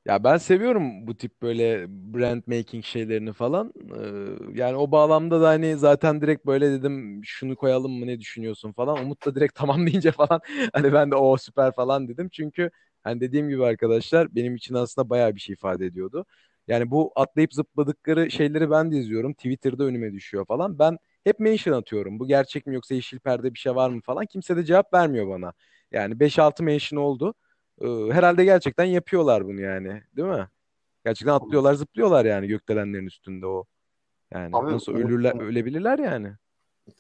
Ya 0.06 0.24
ben 0.24 0.38
seviyorum 0.38 1.08
bu 1.08 1.18
tip 1.18 1.42
böyle 1.42 1.86
brand 1.90 2.44
making 2.48 2.84
şeylerini 2.86 3.34
falan. 3.34 3.74
Ee, 4.54 4.60
yani 4.60 4.78
o 4.78 4.92
bağlamda 4.92 5.42
da 5.42 5.48
hani 5.50 5.78
zaten 5.78 6.22
direkt 6.22 6.46
böyle 6.46 6.72
dedim 6.72 7.22
şunu 7.24 7.56
koyalım 7.56 7.92
mı 8.00 8.08
ne 8.08 8.20
düşünüyorsun 8.20 8.72
falan. 8.72 9.00
Umut 9.00 9.26
da 9.26 9.36
direkt 9.36 9.56
tamam 9.60 9.88
deyince 9.88 10.12
falan 10.12 10.42
hani 10.74 10.94
ben 10.94 11.12
de 11.12 11.16
o 11.16 11.38
süper 11.38 11.72
falan 11.76 12.08
dedim. 12.08 12.30
Çünkü 12.32 12.70
hani 13.04 13.22
dediğim 13.22 13.50
gibi 13.50 13.66
arkadaşlar 13.66 14.36
benim 14.36 14.56
için 14.56 14.76
aslında 14.76 15.10
bayağı 15.10 15.36
bir 15.36 15.40
şey 15.40 15.54
ifade 15.54 15.86
ediyordu. 15.86 16.26
Yani 16.68 16.92
bu 16.92 17.12
atlayıp 17.16 17.54
zıpladıkları 17.54 18.32
şeyleri 18.32 18.72
ben 18.72 18.92
de 18.92 18.98
izliyorum. 18.98 19.34
Twitter'da 19.34 19.84
önüme 19.84 20.14
düşüyor 20.14 20.46
falan. 20.46 20.80
Ben 20.80 20.98
hep 21.24 21.40
mention 21.40 21.74
atıyorum. 21.74 22.20
Bu 22.20 22.28
gerçek 22.28 22.68
mi 22.68 22.76
yoksa 22.76 22.96
yeşil 22.96 23.20
perde 23.20 23.54
bir 23.54 23.60
şey 23.60 23.76
var 23.76 23.90
mı 23.90 24.02
falan. 24.02 24.26
Kimse 24.26 24.58
de 24.58 24.66
cevap 24.66 24.94
vermiyor 24.94 25.28
bana. 25.30 25.54
Yani 25.92 26.20
5-6 26.20 26.64
mention 26.64 27.00
oldu. 27.00 27.34
Ee, 27.82 27.88
herhalde 28.12 28.44
gerçekten 28.44 28.86
yapıyorlar 28.86 29.46
bunu 29.46 29.62
yani. 29.62 30.04
Değil 30.16 30.28
mi? 30.28 30.48
Gerçekten 31.06 31.34
atlıyorlar, 31.34 31.74
zıplıyorlar 31.74 32.26
yani 32.26 32.48
gökdelenlerin 32.48 33.06
üstünde 33.08 33.48
o. 33.48 33.66
Yani 34.32 34.56
Abi, 34.56 34.72
nasıl 34.72 34.94
ölürler, 34.94 35.42
ölebilirler 35.42 36.00
yani. 36.00 36.34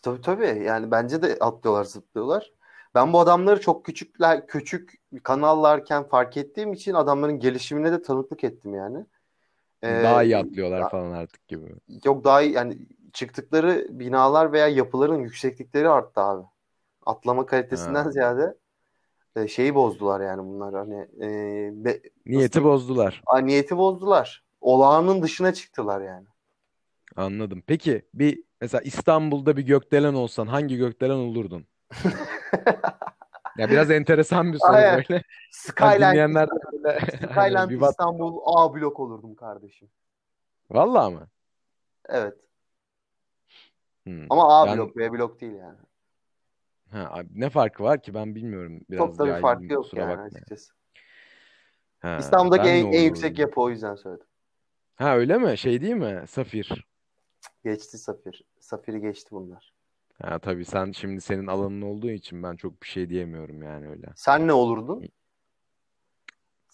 Tabii 0.01 0.22
tabii. 0.22 0.63
Yani 0.65 0.91
bence 0.91 1.22
de 1.22 1.38
atlıyorlar, 1.39 1.84
zıplıyorlar. 1.84 2.51
Ben 2.96 3.13
bu 3.13 3.20
adamları 3.20 3.62
çok 3.62 3.86
küçükler, 3.86 4.48
küçük 4.48 4.94
kanallarken 5.24 6.03
fark 6.03 6.38
ettiğim 6.38 6.74
için 6.74 6.94
adamların 6.94 7.39
gelişimine 7.39 7.91
de 7.91 8.01
tanıklık 8.01 8.44
ettim 8.44 8.74
yani. 8.74 9.05
Ee, 9.84 10.03
Daha 10.03 10.24
iyi 10.24 10.38
atlıyorlar 10.38 10.79
ya- 10.79 10.89
falan 10.89 11.12
artık 11.12 11.48
gibi. 11.48 11.75
Yok 12.05 12.24
daha 12.24 12.41
iyi 12.41 12.53
yani 12.53 12.77
çıktıkları 13.13 13.88
binalar 13.89 14.51
veya 14.51 14.67
yapıların 14.67 15.20
yükseklikleri 15.20 15.89
arttı 15.89 16.22
abi. 16.22 16.46
Atlama 17.05 17.46
kalitesinden 17.46 18.03
Ha. 18.03 18.12
ziyade 18.12 18.55
e, 19.36 19.48
şeyi 19.48 19.75
bozdular 19.75 20.22
yani 20.22 20.44
bunlar 20.44 20.74
hani 20.75 21.08
e, 21.22 21.27
be- 21.86 22.01
Niyeti 22.25 22.63
bozdular. 22.63 23.24
a, 23.27 23.38
niyeti 23.38 23.77
bozdular. 23.77 24.44
Olağanın 24.62 25.22
dışına 25.22 25.54
çıktılar 25.54 26.01
yani. 26.01 26.27
Anladım. 27.15 27.63
Peki 27.68 28.06
bir 28.13 28.44
mesela 28.62 28.82
İstanbul'da 28.82 29.58
bir 29.58 29.63
gökdelen 29.65 30.13
olsan 30.13 30.48
hangi 30.48 30.77
gökdelen 30.77 31.15
olurdun? 31.15 31.65
Ya 33.58 33.70
biraz 33.70 33.92
enteresan 33.92 34.54
bir 34.54 34.58
soru 34.58 34.72
Aynen. 34.72 35.04
böyle. 35.10 35.24
Skyline, 35.51 35.96
dinleyenler 36.12 36.50
böyle 36.74 37.00
Skyline 37.00 37.70
bir 37.82 37.82
İstanbul 37.88 38.42
A 38.46 38.74
blok 38.74 39.00
olurdum 39.00 39.36
kardeşim. 39.36 39.89
Vallahi 40.72 41.13
mı? 41.13 41.27
Evet. 42.10 42.34
Hmm. 44.04 44.25
Ama 44.30 44.62
A 44.62 44.68
Ben- 44.68 44.77
blok 44.77 44.98
B 44.98 45.12
blok 45.12 45.42
değil 45.42 45.54
yani. 45.54 45.77
Ha, 46.92 47.08
abi 47.12 47.30
ne 47.36 47.50
farkı 47.50 47.84
var 47.84 48.01
ki 48.01 48.13
ben 48.13 48.36
bilmiyorum. 48.36 48.82
Biraz 48.89 48.98
Çok 49.08 49.18
da 49.20 49.25
bir 49.36 49.42
farkı 49.42 49.74
yok 49.74 49.94
yani 49.94 50.10
bakma. 50.10 50.24
açıkçası. 50.24 50.74
Ha, 52.00 52.18
İstanbul'daki 52.20 52.70
en, 52.70 52.92
en 52.92 53.04
yüksek 53.04 53.39
yapı 53.39 53.62
o 53.62 53.70
yüzden 53.70 53.96
söyledim. 53.96 54.27
Ha 54.96 55.15
öyle 55.18 55.38
mi? 55.38 55.58
Şey 55.58 55.82
değil 55.82 55.94
mi? 55.96 56.24
Safir. 56.27 56.86
Geçti 57.63 57.98
Safir. 57.98 58.44
Safir'i 58.60 59.01
geçti 59.01 59.30
bunlar. 59.32 59.74
Ha 60.22 60.39
tabii 60.39 60.65
sen 60.65 60.92
şimdi 60.92 61.22
senin 61.22 61.48
alanın 61.48 61.82
olduğu 61.82 62.10
için 62.12 62.44
ben 62.44 62.56
çok 62.56 62.82
bir 62.82 62.88
şey 62.88 63.10
diyemiyorum 63.10 63.63
yani 63.63 63.89
öyle. 63.89 64.08
Sen 64.15 64.48
ne 64.48 64.54
olurdun? 64.54 65.08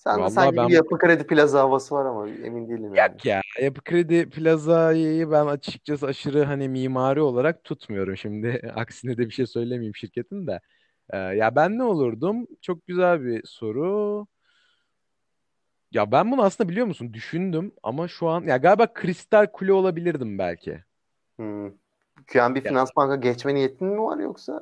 Sen 0.04 0.26
de 0.26 0.30
sanki 0.30 0.58
ben- 0.58 0.68
bir 0.68 0.74
yapı 0.74 0.98
kredi 0.98 1.28
plaza 1.28 1.60
havası 1.60 1.96
var 1.96 2.06
ama 2.06 2.28
emin 2.30 2.70
değilim 2.70 2.96
yani. 2.96 3.12
Yok 3.12 3.26
ya 3.26 3.42
Yapı 3.62 3.82
Kredi 3.82 4.30
Plaza'yı 4.30 5.32
ben 5.32 5.46
açıkçası 5.46 6.08
aşırı 6.08 6.44
hani 6.44 6.70
mimari 6.70 7.22
olarak 7.22 7.64
tutmuyorum. 7.64 8.18
Şimdi 8.18 8.72
aksine 8.76 9.18
de 9.18 9.26
bir 9.26 9.32
şey 9.32 9.46
söylemeyeyim 9.46 9.96
şirketin 9.96 10.48
de. 10.48 10.60
Ee, 11.10 11.18
ya 11.18 11.56
ben 11.56 11.78
ne 11.78 11.84
olurdum? 11.84 12.48
Çok 12.62 12.88
güzel 12.88 13.24
bir 13.24 13.42
soru. 13.46 14.28
Ya 15.92 16.12
ben 16.12 16.32
bunu 16.32 16.44
aslında 16.44 16.70
biliyor 16.70 16.88
musun 16.88 17.14
düşündüm 17.14 17.72
ama 17.84 18.08
şu 18.08 18.28
an 18.28 18.44
ya 18.44 18.58
galiba 18.58 18.94
Kristal 18.94 19.48
Kule 19.48 19.74
olabilirdim 19.74 20.38
belki. 20.38 20.84
Hmm. 21.36 21.70
QNB 22.28 22.56
Ya- 22.56 22.62
Finans 22.62 22.90
Bank'a 22.96 23.16
geçme 23.16 23.56
niyetin 23.56 23.88
mi 23.88 24.02
var 24.02 24.18
yoksa? 24.18 24.62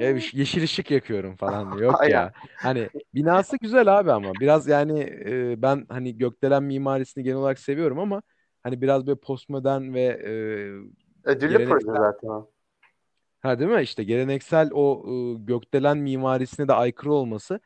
Ya 0.00 0.16
bir- 0.16 0.32
yeşil 0.34 0.62
ışık 0.62 0.90
yakıyorum 0.90 1.36
falan. 1.36 1.72
Yok 1.78 1.94
Aynen. 2.00 2.14
ya. 2.14 2.32
Hani 2.62 2.90
binası 3.14 3.56
güzel 3.56 3.98
abi 3.98 4.12
ama 4.12 4.40
biraz 4.40 4.68
yani 4.68 5.00
e, 5.00 5.62
ben 5.62 5.86
hani 5.88 6.18
gökdelen 6.18 6.62
mimarisini 6.62 7.24
genel 7.24 7.36
olarak 7.36 7.58
seviyorum 7.58 7.98
ama 7.98 8.22
hani 8.62 8.80
biraz 8.80 9.06
böyle 9.06 9.20
postmodern 9.20 9.94
ve 9.94 10.02
e, 10.02 10.30
Ödüllü 11.24 11.54
Geleneksel- 11.58 11.68
proje 11.68 11.86
zaten 11.98 12.28
o. 12.28 12.50
ha 13.40 13.58
değil 13.58 13.70
mi 13.70 13.82
işte 13.82 14.04
geleneksel 14.04 14.70
o 14.72 15.04
e, 15.06 15.34
gökdelen 15.44 15.98
mimarisine 15.98 16.68
de 16.68 16.72
aykırı 16.72 17.12
olması 17.12 17.60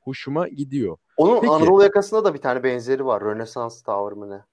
hoşuma 0.00 0.48
gidiyor. 0.48 0.96
Onun 1.16 1.40
Peki. 1.40 1.52
Anadolu 1.52 1.82
yakasında 1.82 2.24
da 2.24 2.34
bir 2.34 2.40
tane 2.40 2.62
benzeri 2.62 3.06
var. 3.06 3.24
Rönesans 3.24 3.82
Tower 3.82 4.16
mı 4.18 4.30
ne? 4.30 4.44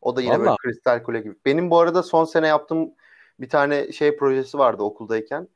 O 0.00 0.16
da 0.16 0.20
yine 0.20 0.40
böyle 0.40 0.50
kristal 0.62 1.02
kule 1.02 1.20
gibi. 1.20 1.34
Benim 1.44 1.70
bu 1.70 1.78
arada 1.80 2.02
son 2.02 2.24
sene 2.24 2.46
yaptığım 2.46 2.90
bir 3.40 3.48
tane 3.48 3.92
şey 3.92 4.16
projesi 4.16 4.58
vardı 4.58 4.82
okuldayken. 4.82 5.48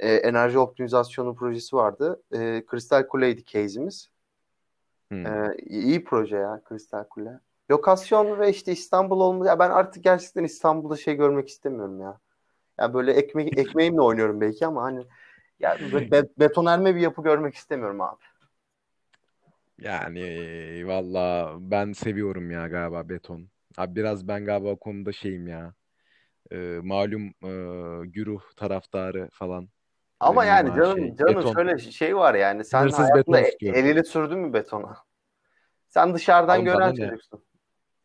Ee, 0.00 0.14
enerji 0.14 0.58
optimizasyonu 0.58 1.34
projesi 1.34 1.76
vardı. 1.76 2.22
Ee, 2.34 2.62
kristal 2.66 3.06
kuleydi 3.06 3.44
case'imiz. 3.44 4.10
Hmm. 5.10 5.26
Ee, 5.26 5.56
iyi 5.66 6.04
proje 6.04 6.36
ya 6.36 6.60
Kristal 6.64 7.04
Kule. 7.04 7.40
Lokasyon 7.70 8.40
ve 8.40 8.50
işte 8.50 8.72
İstanbul 8.72 9.20
olması. 9.20 9.48
Ya 9.48 9.58
ben 9.58 9.70
artık 9.70 10.04
gerçekten 10.04 10.44
İstanbul'da 10.44 10.96
şey 10.96 11.14
görmek 11.14 11.48
istemiyorum 11.48 12.00
ya. 12.00 12.18
Ya 12.78 12.94
böyle 12.94 13.12
ekmek 13.12 13.58
ekmeğimle 13.58 14.00
oynuyorum 14.00 14.40
belki 14.40 14.66
ama 14.66 14.82
hani 14.82 15.04
ya 15.60 15.76
be- 16.12 16.28
betonerme 16.38 16.94
bir 16.94 17.00
yapı 17.00 17.22
görmek 17.22 17.54
istemiyorum 17.54 18.00
abi. 18.00 18.20
Yani 19.78 20.22
valla 20.86 21.56
ben 21.60 21.92
seviyorum 21.92 22.50
ya 22.50 22.68
galiba 22.68 23.08
beton. 23.08 23.48
Abi 23.76 23.96
biraz 23.96 24.28
ben 24.28 24.44
galiba 24.44 24.68
o 24.68 24.76
konuda 24.76 25.12
şeyim 25.12 25.46
ya. 25.46 25.74
E, 26.52 26.56
malum 26.82 27.28
e, 27.44 27.50
güruh 28.06 28.42
taraftarı 28.56 29.28
falan. 29.32 29.68
Ama 30.20 30.44
Böyle 30.44 30.50
yani 30.50 30.68
canım 30.76 30.98
şey, 30.98 31.16
canım 31.16 31.36
beton. 31.36 31.52
şöyle 31.54 31.78
şey 31.78 32.16
var 32.16 32.34
yani 32.34 32.64
sen 32.64 32.80
Sınırsız 32.80 32.98
hayatında 32.98 33.40
e- 33.40 33.56
elini 33.62 34.04
sürdün 34.04 34.38
mü 34.38 34.52
betona? 34.52 34.96
Sen 35.88 36.14
dışarıdan 36.14 36.58
bana 36.58 36.64
gören 36.64 36.94
çocuksun. 36.94 37.44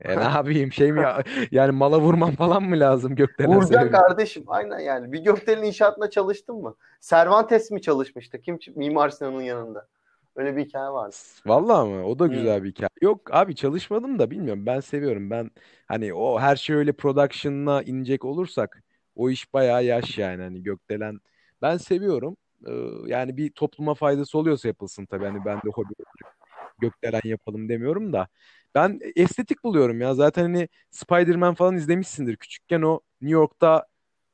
E 0.02 0.18
ne 0.18 0.24
yapayım 0.24 0.72
şey 0.72 0.92
mi 0.92 1.02
ya 1.02 1.24
yani 1.52 1.72
mala 1.72 2.00
vurmam 2.00 2.32
falan 2.32 2.64
mı 2.64 2.80
lazım 2.80 3.16
gökdelen 3.16 3.60
sebebi? 3.60 3.92
kardeşim. 3.92 4.44
Aynen 4.48 4.80
yani. 4.80 5.12
Bir 5.12 5.20
gökdelen 5.20 5.64
inşaatında 5.64 6.10
çalıştın 6.10 6.56
mı? 6.56 6.76
Cervantes 7.02 7.72
mi 7.72 7.82
çalışmıştı? 7.82 8.42
Kim 8.42 8.60
Mimar 8.76 9.10
Sinan'ın 9.10 9.42
yanında? 9.42 9.88
Öyle 10.36 10.56
bir 10.58 10.66
hikaye 10.66 10.90
vardı. 10.90 11.16
Vallahi 11.46 11.90
mı? 11.90 12.06
O 12.06 12.20
da 12.20 12.26
Hı. 12.26 12.30
güzel 12.30 12.64
bir 12.64 12.70
hikaye. 12.70 12.90
Yok 13.02 13.34
abi 13.36 13.56
çalışmadım 13.56 14.20
da 14.20 14.32
bilmiyorum. 14.32 14.66
Ben 14.66 14.80
seviyorum. 14.80 15.30
Ben 15.30 15.52
hani 15.88 16.14
o 16.14 16.40
her 16.40 16.56
şey 16.56 16.76
öyle 16.76 16.92
production'ına 16.94 17.82
inecek 17.84 18.26
olursak 18.26 18.84
o 19.16 19.30
iş 19.30 19.54
bayağı 19.54 19.84
yaş 19.86 20.18
yani 20.18 20.42
hani 20.44 20.64
gökdelen. 20.64 21.20
Ben 21.64 21.78
seviyorum. 21.78 22.38
Ee, 22.68 22.72
yani 23.08 23.38
bir 23.38 23.52
topluma 23.52 23.96
faydası 23.96 24.40
oluyorsa 24.40 24.70
yapılsın 24.70 25.08
tabii. 25.08 25.26
Hani 25.26 25.46
ben 25.46 25.58
de 25.58 25.70
hobi 25.76 25.94
gökdelen 26.80 27.22
yapalım 27.26 27.70
demiyorum 27.70 28.14
da. 28.14 28.28
Ben 28.76 29.00
estetik 29.16 29.64
buluyorum 29.66 30.02
ya. 30.02 30.16
Zaten 30.16 30.44
hani 30.44 30.70
Spider-Man 30.92 31.56
falan 31.56 31.76
izlemişsindir. 31.78 32.38
Küçükken 32.38 32.82
o 32.82 33.02
New 33.22 33.34
York'ta 33.34 33.88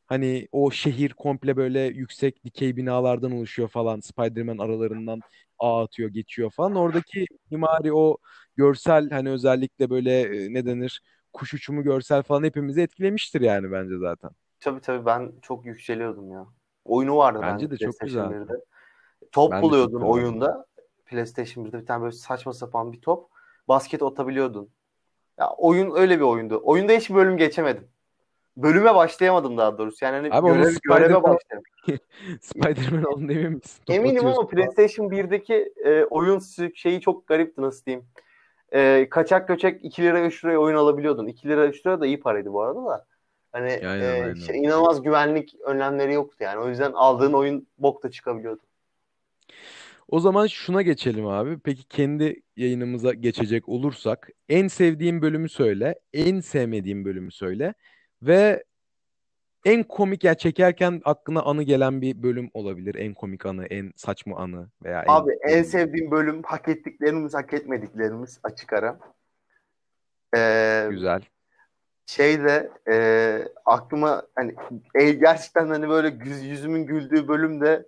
Hani 0.09 0.47
o 0.51 0.71
şehir 0.71 1.13
komple 1.13 1.57
böyle 1.57 1.79
yüksek 1.79 2.45
dikey 2.45 2.77
binalardan 2.77 3.31
oluşuyor 3.31 3.69
falan. 3.69 3.99
Spider-Man 3.99 4.57
aralarından 4.57 5.21
ağ 5.59 5.83
atıyor, 5.83 6.09
geçiyor 6.09 6.51
falan. 6.51 6.75
Oradaki 6.75 7.25
mimari 7.51 7.93
o 7.93 8.17
görsel 8.57 9.09
hani 9.09 9.29
özellikle 9.29 9.89
böyle 9.89 10.21
e, 10.21 10.53
ne 10.53 10.65
denir 10.65 11.01
kuş 11.33 11.53
uçumu 11.53 11.83
görsel 11.83 12.23
falan 12.23 12.43
hepimizi 12.43 12.81
etkilemiştir 12.81 13.41
yani 13.41 13.71
bence 13.71 13.97
zaten. 13.97 14.31
Tabii 14.59 14.81
tabii 14.81 15.05
ben 15.05 15.33
çok 15.41 15.65
yükseliyordum 15.65 16.31
ya. 16.31 16.47
Oyunu 16.89 17.17
vardı 17.17 17.39
Bence 17.41 17.71
de 17.71 17.77
çok. 17.77 17.95
1'de. 17.95 18.53
Top 19.31 19.51
Ben 19.51 19.61
buluyordun 19.61 20.01
oyunda. 20.01 20.65
PlayStation 21.05 21.65
1'de 21.65 21.79
bir 21.79 21.85
tane 21.85 22.01
böyle 22.01 22.11
saçma 22.11 22.53
sapan 22.53 22.93
bir 22.93 23.01
top. 23.01 23.29
Basket 23.67 24.03
atabiliyordun. 24.03 24.69
Ya 25.39 25.49
oyun 25.57 25.95
öyle 25.95 26.17
bir 26.17 26.23
oyundu. 26.23 26.61
Oyunda 26.63 26.93
hiç 26.93 27.09
bölüm 27.09 27.37
geçemedim. 27.37 27.87
Bölüme 28.57 28.95
başlayamadım 28.95 29.57
daha 29.57 29.77
doğrusu. 29.77 30.05
Yani 30.05 30.15
hani 30.15 30.29
Abi 30.31 30.47
görev, 30.47 30.75
göreve 30.83 31.23
başlayamadım. 31.23 32.05
Spider-Man 32.41 33.03
olduğunu 33.13 33.31
emin 33.31 33.51
misin? 33.51 33.83
Top 33.85 33.95
Eminim 33.95 34.25
ama. 34.25 34.47
PlayStation 34.47 35.09
1'deki 35.09 35.73
e, 35.85 36.03
oyun 36.03 36.39
şeyi 36.75 37.01
çok 37.01 37.27
garipti 37.27 37.61
nasıl 37.61 37.85
diyeyim. 37.85 38.05
E, 38.71 39.07
kaçak 39.09 39.47
göçek 39.47 39.85
2 39.85 40.03
lira 40.03 40.21
3 40.21 40.45
liraya 40.45 40.57
oyun 40.57 40.75
alabiliyordun. 40.75 41.27
2 41.27 41.47
lira 41.47 41.67
3 41.67 41.85
lira 41.85 42.01
da 42.01 42.05
iyi 42.05 42.19
paraydı 42.19 42.53
bu 42.53 42.61
arada 42.61 42.85
da. 42.85 43.05
Hani 43.51 43.71
Aynen 43.71 44.01
e, 44.01 44.23
aynen. 44.23 44.33
şey, 44.33 44.57
inanılmaz 44.59 45.01
güvenlik 45.01 45.55
önlemleri 45.65 46.13
yoktu 46.13 46.37
yani. 46.39 46.59
O 46.59 46.69
yüzden 46.69 46.91
aldığın 46.91 47.33
oyun 47.33 47.67
bok 47.77 48.03
da 48.03 48.11
çıkabiliyordu. 48.11 48.61
O 50.07 50.19
zaman 50.19 50.47
şuna 50.47 50.81
geçelim 50.81 51.27
abi. 51.27 51.59
Peki 51.59 51.83
kendi 51.83 52.41
yayınımıza 52.55 53.13
geçecek 53.13 53.69
olursak 53.69 54.29
en 54.49 54.67
sevdiğin 54.67 55.21
bölümü 55.21 55.49
söyle, 55.49 55.99
en 56.13 56.39
sevmediğin 56.39 57.05
bölümü 57.05 57.31
söyle 57.31 57.73
ve 58.21 58.63
En 59.65 59.83
komik 59.83 60.23
ya 60.23 60.33
çekerken 60.35 61.01
aklına 61.05 61.41
anı 61.41 61.63
gelen 61.63 62.01
bir 62.01 62.23
bölüm 62.23 62.49
olabilir. 62.53 62.95
En 62.95 63.13
komik 63.13 63.45
anı, 63.45 63.65
en 63.65 63.91
saçma 63.95 64.37
anı 64.37 64.69
veya 64.83 65.03
en 65.03 65.13
Abi 65.13 65.31
en 65.41 65.63
sevdiğim 65.63 66.11
bölüm 66.11 66.43
hak 66.43 66.67
ettiklerimiz 66.67 67.33
hak 67.33 67.53
etmediklerimiz 67.53 68.39
açık 68.43 68.73
ara. 68.73 68.99
Ee, 70.35 70.87
güzel. 70.89 71.21
Şey 72.09 72.43
de 72.43 72.71
e, 72.87 72.95
aklıma 73.65 74.23
hani 74.35 74.55
e, 74.95 75.11
gerçekten 75.11 75.67
hani 75.67 75.89
böyle 75.89 76.07
yüz- 76.25 76.43
yüzümün 76.43 76.85
güldüğü 76.85 77.27
bölüm 77.27 77.61
de 77.61 77.85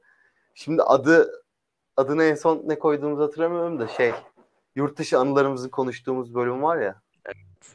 şimdi 0.53 0.83
adı 0.83 1.43
adını 1.97 2.23
en 2.23 2.35
son 2.35 2.63
ne 2.65 2.79
koyduğumuzu 2.79 3.23
hatırlamıyorum 3.23 3.79
da 3.79 3.87
şey 3.87 4.11
yurt 4.75 4.97
dışı 4.97 5.19
anılarımızı 5.19 5.71
konuştuğumuz 5.71 6.35
bölüm 6.35 6.63
var 6.63 6.77
ya. 6.81 7.01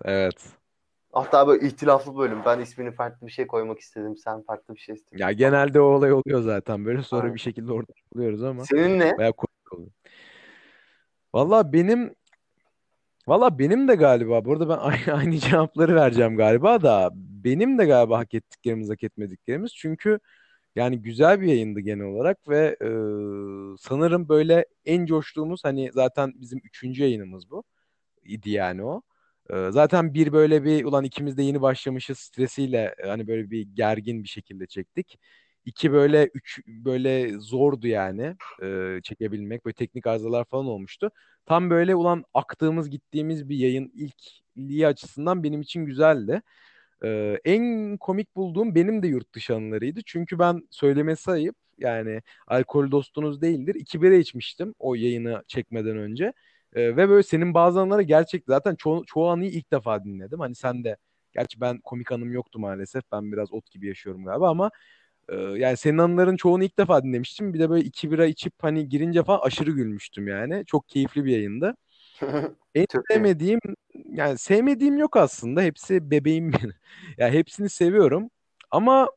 Evet. 0.05 0.47
Hatta 1.13 1.49
böyle 1.49 1.67
ihtilaflı 1.67 2.19
bölüm. 2.19 2.39
Ben 2.45 2.61
ismini 2.61 2.93
farklı 2.93 3.27
bir 3.27 3.33
şey 3.33 3.47
koymak 3.47 3.79
istedim. 3.81 4.17
Sen 4.17 4.43
farklı 4.43 4.75
bir 4.75 4.81
şey 4.81 4.95
istedin. 4.95 5.19
Ya 5.19 5.33
genelde 5.33 5.81
o 5.81 5.85
olay 5.85 6.13
oluyor 6.13 6.41
zaten. 6.43 6.85
Böyle 6.85 7.03
sonra 7.03 7.23
Aynen. 7.23 7.35
bir 7.35 7.41
şekilde 7.41 7.73
orada 7.73 7.93
buluyoruz 8.15 8.43
ama 8.43 8.65
Senin 8.65 8.99
ne? 8.99 9.17
bayağı 9.19 9.33
komik 9.33 9.73
oluyor. 9.73 9.91
Valla 11.35 11.73
benim 11.73 12.15
valla 13.27 13.59
benim 13.59 13.89
de 13.89 13.95
galiba 13.95 14.45
burada 14.45 14.69
ben 14.69 14.79
aynı, 14.79 15.13
aynı 15.19 15.39
cevapları 15.39 15.95
vereceğim 15.95 16.37
galiba 16.37 16.83
da 16.83 17.11
benim 17.15 17.79
de 17.79 17.85
galiba 17.87 18.19
hak 18.19 18.35
ettiklerimiz 18.35 18.91
hak 18.91 19.03
etmediklerimiz 19.05 19.75
çünkü 19.75 20.19
yani 20.77 21.03
güzel 21.03 21.41
bir 21.41 21.47
yayındı 21.47 21.81
genel 21.81 22.07
olarak 22.07 22.49
ve 22.49 22.77
e, 22.83 22.89
sanırım 23.81 24.29
böyle 24.29 24.67
en 24.85 25.07
coştuğumuz 25.07 25.65
hani 25.65 25.91
zaten 25.93 26.33
bizim 26.37 26.59
üçüncü 26.65 27.03
yayınımız 27.03 27.51
bu. 27.51 27.65
idi 28.25 28.51
yani 28.51 28.85
o. 28.85 29.03
Ee, 29.51 29.69
zaten 29.73 30.15
bir 30.15 30.33
böyle 30.33 30.65
bir 30.65 30.85
ulan 30.85 31.05
ikimiz 31.05 31.39
de 31.39 31.43
yeni 31.43 31.63
başlamışız 31.63 32.19
stresiyle 32.19 32.95
e, 33.05 33.09
hani 33.09 33.29
böyle 33.29 33.51
bir 33.51 33.63
gergin 33.75 34.25
bir 34.25 34.29
şekilde 34.29 34.67
çektik. 34.67 35.19
İki 35.67 35.93
böyle 35.93 36.31
üç 36.35 36.61
böyle 36.67 37.39
zordu 37.39 37.87
yani 37.87 38.37
e, 38.63 39.01
çekebilmek. 39.03 39.65
Böyle 39.65 39.75
teknik 39.75 40.07
arızalar 40.07 40.45
falan 40.45 40.67
olmuştu. 40.67 41.11
Tam 41.47 41.71
böyle 41.71 41.95
ulan 41.95 42.25
aktığımız 42.35 42.91
gittiğimiz 42.91 43.49
bir 43.49 43.57
yayın 43.57 43.93
ilkliği 43.95 44.87
açısından 44.87 45.43
benim 45.45 45.61
için 45.61 45.87
güzeldi. 45.87 46.43
Ee, 47.05 47.39
en 47.45 47.97
komik 47.97 48.37
bulduğum 48.37 48.75
benim 48.75 49.03
de 49.03 49.09
yurt 49.09 49.35
dışı 49.35 49.55
anılarıydı. 49.57 50.01
Çünkü 50.07 50.39
ben 50.39 50.63
söylemesi 50.71 51.31
ayıp 51.31 51.57
yani 51.79 52.23
alkol 52.47 52.91
dostunuz 52.91 53.43
değildir. 53.43 53.75
İki 53.75 54.03
bira 54.03 54.15
içmiştim 54.15 54.75
o 54.79 54.95
yayını 54.95 55.45
çekmeden 55.49 55.97
önce. 55.97 56.33
Ee, 56.75 56.97
ve 56.97 57.09
böyle 57.09 57.23
senin 57.23 57.55
bazı 57.55 57.81
anıları 57.81 58.03
gerçek 58.03 58.45
zaten 58.47 58.75
çoğu, 58.77 59.05
çoğu 59.07 59.29
anıyı 59.31 59.51
ilk 59.51 59.73
defa 59.73 60.05
dinledim. 60.05 60.41
Hani 60.41 60.55
sen 60.55 60.85
de 60.85 60.97
gerçi 61.35 61.61
ben 61.61 61.79
komik 61.81 62.13
anım 62.13 62.33
yoktu 62.33 62.59
maalesef. 62.59 63.05
Ben 63.13 63.33
biraz 63.33 63.53
ot 63.53 63.71
gibi 63.71 63.87
yaşıyorum 63.87 64.25
galiba 64.25 64.51
ama 64.51 64.71
e, 65.29 65.37
yani 65.37 65.77
senin 65.77 65.99
anıların 65.99 66.37
çoğunu 66.37 66.65
ilk 66.65 66.79
defa 66.79 67.05
dinlemiştim. 67.05 67.55
Bir 67.55 67.59
de 67.61 67.71
böyle 67.71 67.85
iki 67.85 68.11
bira 68.11 68.27
içip 68.27 68.55
hani 68.63 68.89
girince 68.89 69.23
falan 69.25 69.41
aşırı 69.43 69.71
gülmüştüm 69.71 70.29
yani. 70.29 70.65
Çok 70.67 70.89
keyifli 70.89 71.25
bir 71.25 71.33
yayındı. 71.33 71.75
En 72.75 72.87
Çok 72.93 73.05
sevmediğim 73.09 73.61
yani 74.13 74.39
sevmediğim 74.39 74.99
yok 74.99 75.17
aslında. 75.17 75.63
Hepsi 75.63 76.11
bebeğim 76.11 76.53
benim. 76.53 76.75
Ya 77.19 77.31
hepsini 77.31 77.69
seviyorum. 77.69 78.31
Ama 78.71 79.09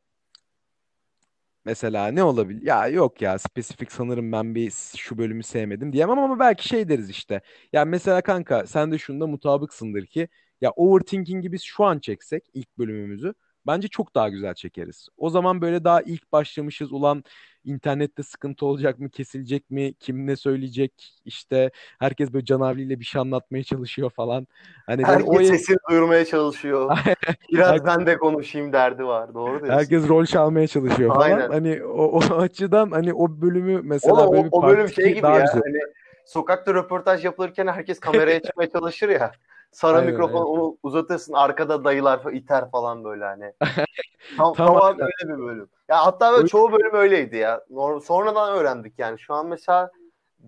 mesela 1.64 2.06
ne 2.08 2.22
olabilir? 2.22 2.62
Ya 2.66 2.88
yok 2.88 3.22
ya 3.22 3.38
spesifik 3.38 3.92
sanırım 3.92 4.32
ben 4.32 4.54
bir 4.54 4.70
şu 4.96 5.18
bölümü 5.18 5.42
sevmedim 5.42 5.92
diyemem 5.92 6.18
ama 6.18 6.38
belki 6.38 6.68
şey 6.68 6.88
deriz 6.88 7.10
işte. 7.10 7.40
Ya 7.72 7.84
mesela 7.84 8.20
kanka 8.22 8.66
sen 8.66 8.92
de 8.92 8.98
şunda 8.98 9.26
mutabıksındır 9.26 10.06
ki 10.06 10.28
ya 10.60 10.70
overthinking'i 10.70 11.52
biz 11.52 11.62
şu 11.62 11.84
an 11.84 11.98
çeksek 11.98 12.44
ilk 12.54 12.78
bölümümüzü 12.78 13.34
bence 13.66 13.88
çok 13.88 14.14
daha 14.14 14.28
güzel 14.28 14.54
çekeriz. 14.54 15.08
O 15.16 15.30
zaman 15.30 15.60
böyle 15.60 15.84
daha 15.84 16.00
ilk 16.02 16.32
başlamışız 16.32 16.92
ulan 16.92 17.24
internette 17.64 18.22
sıkıntı 18.22 18.66
olacak 18.66 18.98
mı 18.98 19.10
kesilecek 19.10 19.70
mi 19.70 19.94
kim 19.94 20.26
ne 20.26 20.36
söyleyecek 20.36 21.20
işte 21.24 21.70
herkes 21.98 22.32
böyle 22.32 22.44
canavliyle 22.44 23.00
bir 23.00 23.04
şey 23.04 23.20
anlatmaya 23.20 23.64
çalışıyor 23.64 24.10
falan. 24.10 24.46
Hani 24.86 25.06
böyle 25.08 25.22
o 25.22 25.32
Herkes 25.34 25.48
sesini 25.48 25.76
duyurmaya 25.90 26.24
çalışıyor. 26.24 26.98
Biraz 27.52 27.68
Herkes- 27.68 27.86
ben 27.86 28.06
de 28.06 28.18
konuşayım 28.18 28.72
derdi 28.72 29.04
var. 29.04 29.34
Doğru 29.34 29.62
diyorsun. 29.62 29.78
Herkes 29.78 30.08
rol 30.08 30.24
çalmaya 30.24 30.66
çalışıyor 30.66 31.14
falan. 31.14 31.20
Aynen. 31.20 31.48
Hani 31.50 31.84
o, 31.84 32.02
o 32.02 32.20
açıdan 32.36 32.90
hani 32.90 33.14
o 33.14 33.40
bölümü 33.40 33.80
mesela 33.82 34.14
Oğlum, 34.14 34.32
böyle 34.32 34.42
o, 34.42 34.44
bir 34.44 34.50
o 34.52 34.62
bölüm 34.62 34.86
part 34.86 34.94
şey 34.94 35.14
gibi 35.14 35.26
ya. 35.26 35.40
güzel. 35.40 35.62
Hani 35.62 35.78
sokakta 36.24 36.74
röportaj 36.74 37.24
yapılırken 37.24 37.66
herkes 37.66 38.00
kameraya 38.00 38.40
çıkmaya 38.42 38.70
çalışır 38.70 39.08
ya. 39.08 39.32
Sana 39.72 39.98
Aynen, 39.98 40.10
mikrofon 40.10 40.34
aynen. 40.34 40.46
onu 40.46 40.76
uzatırsın 40.82 41.32
arkada 41.32 41.84
dayılar 41.84 42.32
iter 42.32 42.70
falan 42.70 43.04
böyle 43.04 43.24
hani. 43.24 43.52
Tam, 43.60 44.54
Tam 44.54 44.66
tamam 44.66 44.82
aynen. 44.82 45.00
öyle 45.00 45.38
bir 45.38 45.42
bölüm. 45.42 45.68
Ya 45.88 46.06
hatta 46.06 46.32
böyle 46.32 46.48
çoğu 46.48 46.72
bölüm 46.72 46.94
öyleydi 46.94 47.36
ya. 47.36 47.60
Sonradan 48.02 48.58
öğrendik 48.58 48.98
yani. 48.98 49.18
Şu 49.18 49.34
an 49.34 49.46
mesela 49.46 49.90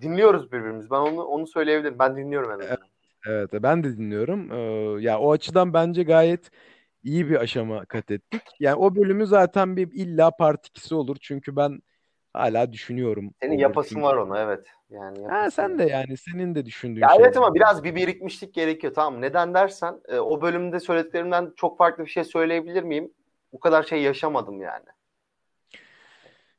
dinliyoruz 0.01 0.53
birbirimizi. 0.53 0.91
Ben 0.91 0.97
onu 0.97 1.25
onu 1.25 1.47
söyleyebilirim. 1.47 1.99
Ben 1.99 2.17
dinliyorum 2.17 2.51
en 2.51 2.59
azından. 2.59 2.79
Evet, 3.27 3.51
ben 3.53 3.85
de 3.85 3.97
dinliyorum. 3.97 4.53
Ee, 4.53 5.03
ya 5.03 5.19
o 5.19 5.33
açıdan 5.33 5.75
bence 5.75 6.03
gayet 6.03 6.51
iyi 7.05 7.31
bir 7.31 7.37
aşama 7.37 7.85
kat 7.85 8.11
ettik. 8.11 8.43
Yani 8.61 8.77
o 8.77 8.95
bölümü 8.95 9.27
zaten 9.27 9.77
bir 9.77 9.93
illa 9.93 10.31
part 10.31 10.67
2'si 10.67 10.95
olur. 10.95 11.17
Çünkü 11.21 11.57
ben 11.57 11.83
hala 12.33 12.73
düşünüyorum. 12.73 13.31
Senin 13.43 13.59
yapasın 13.59 14.03
var 14.03 14.17
onu 14.17 14.39
evet. 14.39 14.67
Yani 14.91 15.27
Ha, 15.27 15.51
sen 15.51 15.79
de 15.79 15.85
yani 15.85 16.17
senin 16.17 16.55
de 16.55 16.67
düşündüğün 16.67 17.03
Ya 17.03 17.09
şey. 17.09 17.19
evet 17.21 17.37
ama 17.37 17.55
biraz 17.55 17.85
bir 17.85 17.95
birikmişlik 17.95 18.55
gerekiyor 18.55 18.95
tamam? 18.95 19.21
Neden 19.21 19.55
dersen 19.55 20.01
e, 20.09 20.19
o 20.19 20.43
bölümde 20.43 20.81
söylediklerimden 20.81 21.53
çok 21.57 21.79
farklı 21.79 22.05
bir 22.05 22.11
şey 22.11 22.25
söyleyebilir 22.25 22.83
miyim? 22.83 23.13
O 23.53 23.61
kadar 23.61 23.83
şey 23.83 24.03
yaşamadım 24.03 24.61
yani. 24.61 24.85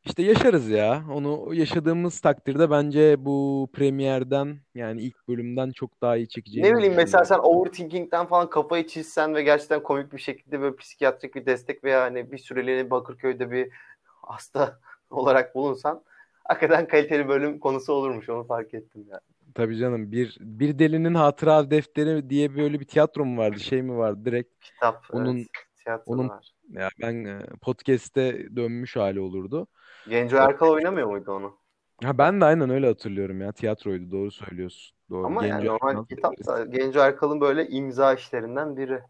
İşte 0.05 0.23
yaşarız 0.23 0.69
ya. 0.69 1.03
Onu 1.13 1.53
yaşadığımız 1.53 2.19
takdirde 2.19 2.71
bence 2.71 3.25
bu 3.25 3.69
premierden 3.73 4.57
yani 4.75 5.01
ilk 5.01 5.27
bölümden 5.27 5.71
çok 5.71 6.01
daha 6.01 6.17
iyi 6.17 6.27
çekeceğimizi 6.27 6.73
Ne 6.73 6.77
bileyim 6.77 6.95
mesela 6.95 7.25
sen 7.25 7.39
overthinking'den 7.39 8.25
falan 8.25 8.49
kafayı 8.49 8.87
çizsen 8.87 9.35
ve 9.35 9.43
gerçekten 9.43 9.83
komik 9.83 10.13
bir 10.13 10.17
şekilde 10.17 10.61
böyle 10.61 10.75
psikiyatrik 10.75 11.35
bir 11.35 11.45
destek 11.45 11.83
veya 11.83 12.01
hani 12.01 12.31
bir 12.31 12.37
süreliğine 12.37 12.89
Bakırköy'de 12.89 13.51
bir 13.51 13.69
hasta 14.03 14.79
olarak 15.13 15.55
bulunsan 15.55 16.03
hakikaten 16.43 16.87
kaliteli 16.87 17.27
bölüm 17.27 17.59
konusu 17.59 17.93
olurmuş 17.93 18.29
onu 18.29 18.43
fark 18.43 18.73
ettim 18.73 19.05
ya. 19.09 19.19
Tabii 19.55 19.77
canım 19.77 20.11
bir 20.11 20.37
bir 20.39 20.79
delinin 20.79 21.13
hatıra 21.13 21.71
defteri 21.71 22.29
diye 22.29 22.55
böyle 22.55 22.79
bir 22.79 22.85
tiyatro 22.85 23.25
mu 23.25 23.37
vardı 23.41 23.59
şey 23.59 23.81
mi 23.81 23.97
vardı 23.97 24.25
direkt 24.25 24.59
Kitap, 24.61 25.03
onun 25.11 25.37
evet. 25.37 25.47
Tiyatro 25.83 26.13
onun 26.13 26.29
var. 26.29 26.53
ya 26.69 26.89
ben 27.01 27.25
e, 27.25 27.39
podcast'te 27.61 28.55
dönmüş 28.55 28.95
hali 28.95 29.19
olurdu. 29.19 29.67
Genco 30.09 30.37
Erkal 30.37 30.69
oynamıyor 30.69 31.07
muydu 31.07 31.31
onu? 31.31 31.57
Ha 32.03 32.17
ben 32.17 32.41
de 32.41 32.45
aynen 32.45 32.69
öyle 32.69 32.87
hatırlıyorum 32.87 33.41
ya 33.41 33.51
tiyatroydu 33.51 34.11
doğru 34.11 34.31
söylüyorsun. 34.31 34.97
Doğru. 35.09 35.25
Ama 35.25 35.45
yani 35.45 35.61
Genco 35.61 35.73
normal 35.73 35.89
Erkan 35.89 36.05
kitap 36.05 36.47
da 36.47 36.65
Genco 36.65 36.99
Erkal'ın 36.99 37.41
böyle 37.41 37.67
imza 37.67 38.13
işlerinden 38.13 38.77
biri. 38.77 39.01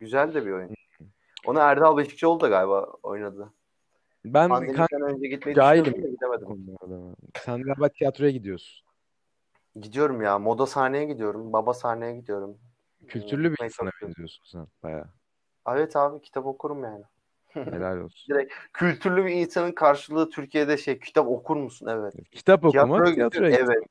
Güzel 0.00 0.34
de 0.34 0.46
bir 0.46 0.50
oyun. 0.50 0.70
Onu 1.46 1.58
Erdal 1.58 1.96
Beşikçioğlu 1.96 2.40
da 2.40 2.48
galiba 2.48 2.86
oynadı. 3.02 3.52
Ben 4.34 4.48
kanka 4.48 4.86
Pandemiden 4.86 5.14
önce 5.14 5.28
gitmeyi 5.28 5.56
cahilim 5.56 5.84
düşünüyordum 5.84 6.20
da 6.20 6.36
gidemedim. 6.36 7.16
Sen 7.44 7.62
galiba 7.62 7.88
tiyatroya 7.88 8.30
gidiyorsun. 8.30 8.88
Gidiyorum 9.80 10.22
ya. 10.22 10.38
Moda 10.38 10.66
sahneye 10.66 11.04
gidiyorum. 11.04 11.52
Baba 11.52 11.74
sahneye 11.74 12.16
gidiyorum. 12.16 12.58
Kültürlü 13.08 13.44
bir 13.44 13.50
Gitmeye 13.50 13.66
insana 13.66 13.90
benziyorsun 14.02 14.44
sen 14.44 14.66
bayağı. 14.82 15.06
Evet 15.68 15.96
abi 15.96 16.20
kitap 16.20 16.46
okurum 16.46 16.84
yani. 16.84 17.04
Helal 17.74 17.98
olsun. 17.98 18.34
Direkt 18.34 18.54
kültürlü 18.72 19.24
bir 19.24 19.30
insanın 19.30 19.72
karşılığı 19.72 20.30
Türkiye'de 20.30 20.76
şey 20.76 20.98
kitap 20.98 21.28
okur 21.28 21.56
musun? 21.56 21.86
Evet. 21.90 22.14
Kitap 22.30 22.64
okumak, 22.64 22.86
Tiyatroya 22.86 23.14
tiyatroya 23.14 23.50
gitmek. 23.50 23.68
Evet. 23.68 23.84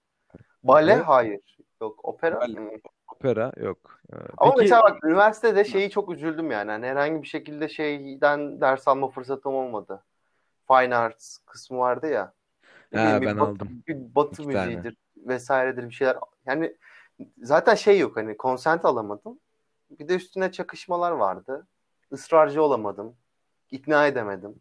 Bale 0.64 0.94
Evet. 0.94 1.04
hayır. 1.06 1.40
Yok 1.82 2.00
opera. 2.04 2.40
Bale. 2.40 2.60
Hı. 2.60 2.72
Opera 3.16 3.52
yok. 3.58 4.00
Ee, 4.14 4.16
Ama 4.38 4.52
Peki 4.52 4.62
mesela 4.62 4.82
bak 4.84 5.04
üniversitede 5.04 5.64
şeyi 5.64 5.90
çok 5.90 6.12
üzüldüm 6.12 6.52
yani. 6.52 6.72
Hani 6.72 6.86
herhangi 6.86 7.22
bir 7.22 7.28
şekilde 7.28 7.70
şeyden 7.70 8.62
ders 8.62 8.88
alma 8.88 9.10
fırsatım 9.10 9.56
olmadı. 9.56 10.04
Fine 10.68 10.96
Arts 10.96 11.38
kısmı 11.46 11.78
vardı 11.78 12.08
ya. 12.08 12.34
Ha, 12.96 13.22
bir 13.22 13.26
ben 13.28 13.40
batı, 13.40 13.52
aldım. 13.52 13.84
bir 13.88 14.16
batı 14.16 14.42
iki 14.44 14.54
tane. 14.54 14.66
müziğidir 14.66 14.98
vesairedir 15.18 15.90
bir 15.90 15.94
şeyler. 15.94 16.18
Yani 16.46 16.76
zaten 17.42 17.76
şey 17.76 18.00
yok 18.00 18.18
hani 18.18 18.38
konsent 18.38 18.86
alamadım. 18.86 19.40
Bir 20.00 20.08
de 20.08 20.16
üstüne 20.16 20.52
çakışmalar 20.52 21.12
vardı. 21.12 21.68
Israrcı 22.12 22.64
olamadım. 22.64 23.16
İkna 23.72 24.08
edemedim. 24.08 24.56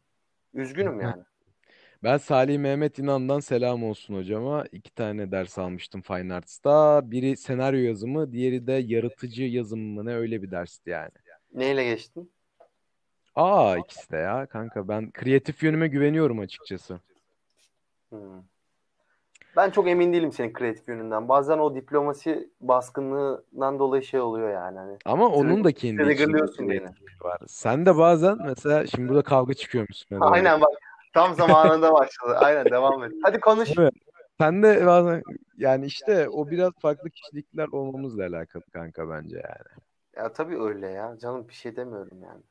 Üzgünüm 0.55 1.01
yani. 1.01 1.23
Ben 2.03 2.17
Salih 2.17 2.59
Mehmet 2.59 2.99
İnan'dan 2.99 3.41
selam 3.41 3.85
olsun 3.85 4.15
hocama. 4.15 4.65
İki 4.73 4.95
tane 4.95 5.31
ders 5.31 5.59
almıştım 5.59 6.03
Fine 6.03 6.35
Arts'ta. 6.35 7.01
Biri 7.11 7.37
senaryo 7.37 7.81
yazımı, 7.81 8.33
diğeri 8.33 8.67
de 8.67 8.73
yaratıcı 8.73 9.45
yazım 9.45 9.81
mı 9.81 10.05
ne 10.05 10.17
öyle 10.17 10.43
bir 10.43 10.51
dersti 10.51 10.91
yani. 10.91 11.11
Neyle 11.55 11.85
geçtin? 11.85 12.33
Aa 13.37 13.77
ikisi 13.77 14.11
de 14.11 14.17
ya 14.17 14.47
kanka 14.47 14.89
ben 14.89 15.11
kreatif 15.11 15.63
yönüme 15.63 15.89
güveniyorum 15.89 16.39
açıkçası. 16.39 17.01
Hmm. 18.11 18.43
Ben 19.57 19.71
çok 19.71 19.89
emin 19.89 20.13
değilim 20.13 20.33
senin 20.33 20.53
kreatif 20.53 20.89
yönünden. 20.89 21.29
Bazen 21.29 21.59
o 21.59 21.75
diplomasi 21.75 22.51
baskınlığından 22.61 23.79
dolayı 23.79 24.03
şey 24.03 24.21
oluyor 24.21 24.51
yani. 24.51 24.79
Hani 24.79 24.99
Ama 25.05 25.29
onun 25.29 25.65
da 25.65 25.73
kendi 25.73 25.97
triggerlıyorsun 25.97 26.69
beni. 26.69 26.85
var. 27.21 27.41
Sen 27.49 27.87
de 27.87 27.97
bazen 27.97 28.39
mesela 28.45 28.87
şimdi 28.87 29.09
burada 29.09 29.23
kavga 29.23 29.55
çıkıyor 29.55 29.87
üstüne 29.91 30.19
doğru. 30.21 30.29
Aynen 30.29 30.61
bak 30.61 30.71
tam 31.15 31.35
zamanında 31.35 31.93
başladı. 31.93 32.37
Aynen 32.37 32.65
devam 32.65 33.05
et. 33.05 33.13
Hadi 33.23 33.41
konuş. 33.41 33.71
Evet. 33.79 33.95
Sen 34.41 34.63
de 34.63 34.87
bazen 34.87 35.23
yani 35.57 35.87
işte 35.87 36.29
o 36.29 36.51
biraz 36.51 36.73
farklı 36.83 37.11
kişilikler 37.11 37.69
olmamızla 37.69 38.27
alakalı 38.27 38.63
kanka 38.73 39.11
bence 39.11 39.37
yani. 39.37 39.83
Ya 40.17 40.33
tabii 40.33 40.63
öyle 40.63 40.89
ya. 40.89 41.17
Canım 41.21 41.49
bir 41.49 41.55
şey 41.55 41.77
demiyorum 41.77 42.23
yani. 42.23 42.43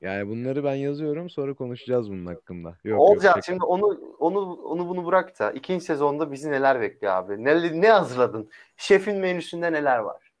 Yani 0.00 0.28
bunları 0.28 0.64
ben 0.64 0.74
yazıyorum 0.74 1.30
sonra 1.30 1.54
konuşacağız 1.54 2.10
bunun 2.10 2.26
hakkında. 2.26 2.68
Yok 2.68 2.78
yok 2.84 3.00
Olcan 3.00 3.28
şaka. 3.28 3.42
şimdi 3.42 3.64
onu 3.64 4.00
onu 4.18 4.54
onu 4.54 4.88
bunu 4.88 5.06
bırak 5.06 5.38
da 5.38 5.52
ikinci 5.52 5.84
sezonda 5.84 6.32
bizi 6.32 6.50
neler 6.50 6.80
bekliyor 6.80 7.12
abi? 7.12 7.44
Ne, 7.44 7.80
ne 7.80 7.88
hazırladın? 7.88 8.50
Şefin 8.76 9.18
menüsünde 9.18 9.72
neler 9.72 9.98
var? 9.98 10.32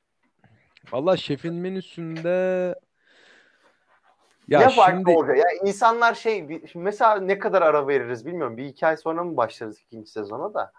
Valla 0.92 1.16
şefin 1.16 1.54
menüsünde 1.54 2.74
ya 4.48 4.60
ne 4.60 4.68
farklı 4.68 4.96
şimdi 4.96 5.10
olacak? 5.10 5.36
Ya 5.36 5.44
insanlar 5.64 6.14
şey 6.14 6.62
mesela 6.74 7.20
ne 7.20 7.38
kadar 7.38 7.62
ara 7.62 7.88
veririz 7.88 8.26
bilmiyorum. 8.26 8.56
Bir 8.56 8.64
iki 8.64 8.86
ay 8.86 8.96
sonra 8.96 9.24
mı 9.24 9.36
başlarız 9.36 9.80
ikinci 9.80 10.10
sezona 10.10 10.54
da? 10.54 10.72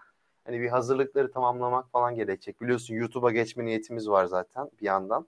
Hani 0.44 0.60
bir 0.60 0.68
hazırlıkları 0.68 1.30
tamamlamak 1.30 1.90
falan 1.90 2.14
gerekecek. 2.14 2.60
Biliyorsun 2.60 2.94
YouTube'a 2.94 3.30
geçme 3.30 3.64
niyetimiz 3.64 4.08
var 4.08 4.24
zaten 4.24 4.70
bir 4.80 4.86
yandan. 4.86 5.26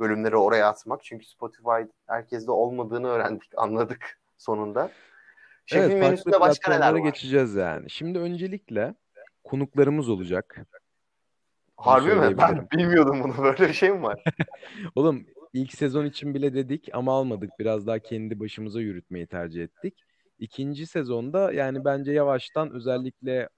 Bölümleri 0.00 0.36
oraya 0.36 0.68
atmak. 0.68 1.04
Çünkü 1.04 1.26
Spotify 1.26 1.82
herkeste 2.06 2.50
olmadığını 2.50 3.08
öğrendik, 3.08 3.50
anladık 3.56 4.20
sonunda. 4.38 4.90
Şefin 5.66 5.90
evet 5.90 6.00
menüsünde 6.00 6.40
başka 6.40 6.74
neler 6.74 6.92
var? 6.92 6.98
geçeceğiz 6.98 7.54
yani. 7.54 7.90
Şimdi 7.90 8.18
öncelikle 8.18 8.94
konuklarımız 9.44 10.08
olacak. 10.08 10.56
Harbi 11.76 12.14
mi? 12.14 12.38
Ben 12.38 12.68
bilmiyordum 12.72 13.22
bunu. 13.22 13.44
Böyle 13.44 13.68
bir 13.68 13.72
şey 13.72 13.90
mi 13.90 14.02
var? 14.02 14.22
Oğlum 14.94 15.26
ilk 15.52 15.72
sezon 15.72 16.04
için 16.04 16.34
bile 16.34 16.54
dedik 16.54 16.88
ama 16.92 17.12
almadık. 17.12 17.50
Biraz 17.58 17.86
daha 17.86 17.98
kendi 17.98 18.40
başımıza 18.40 18.80
yürütmeyi 18.80 19.26
tercih 19.26 19.62
ettik. 19.62 20.04
İkinci 20.38 20.86
sezonda 20.86 21.52
yani 21.52 21.84
bence 21.84 22.12
yavaştan 22.12 22.70
özellikle 22.70 23.48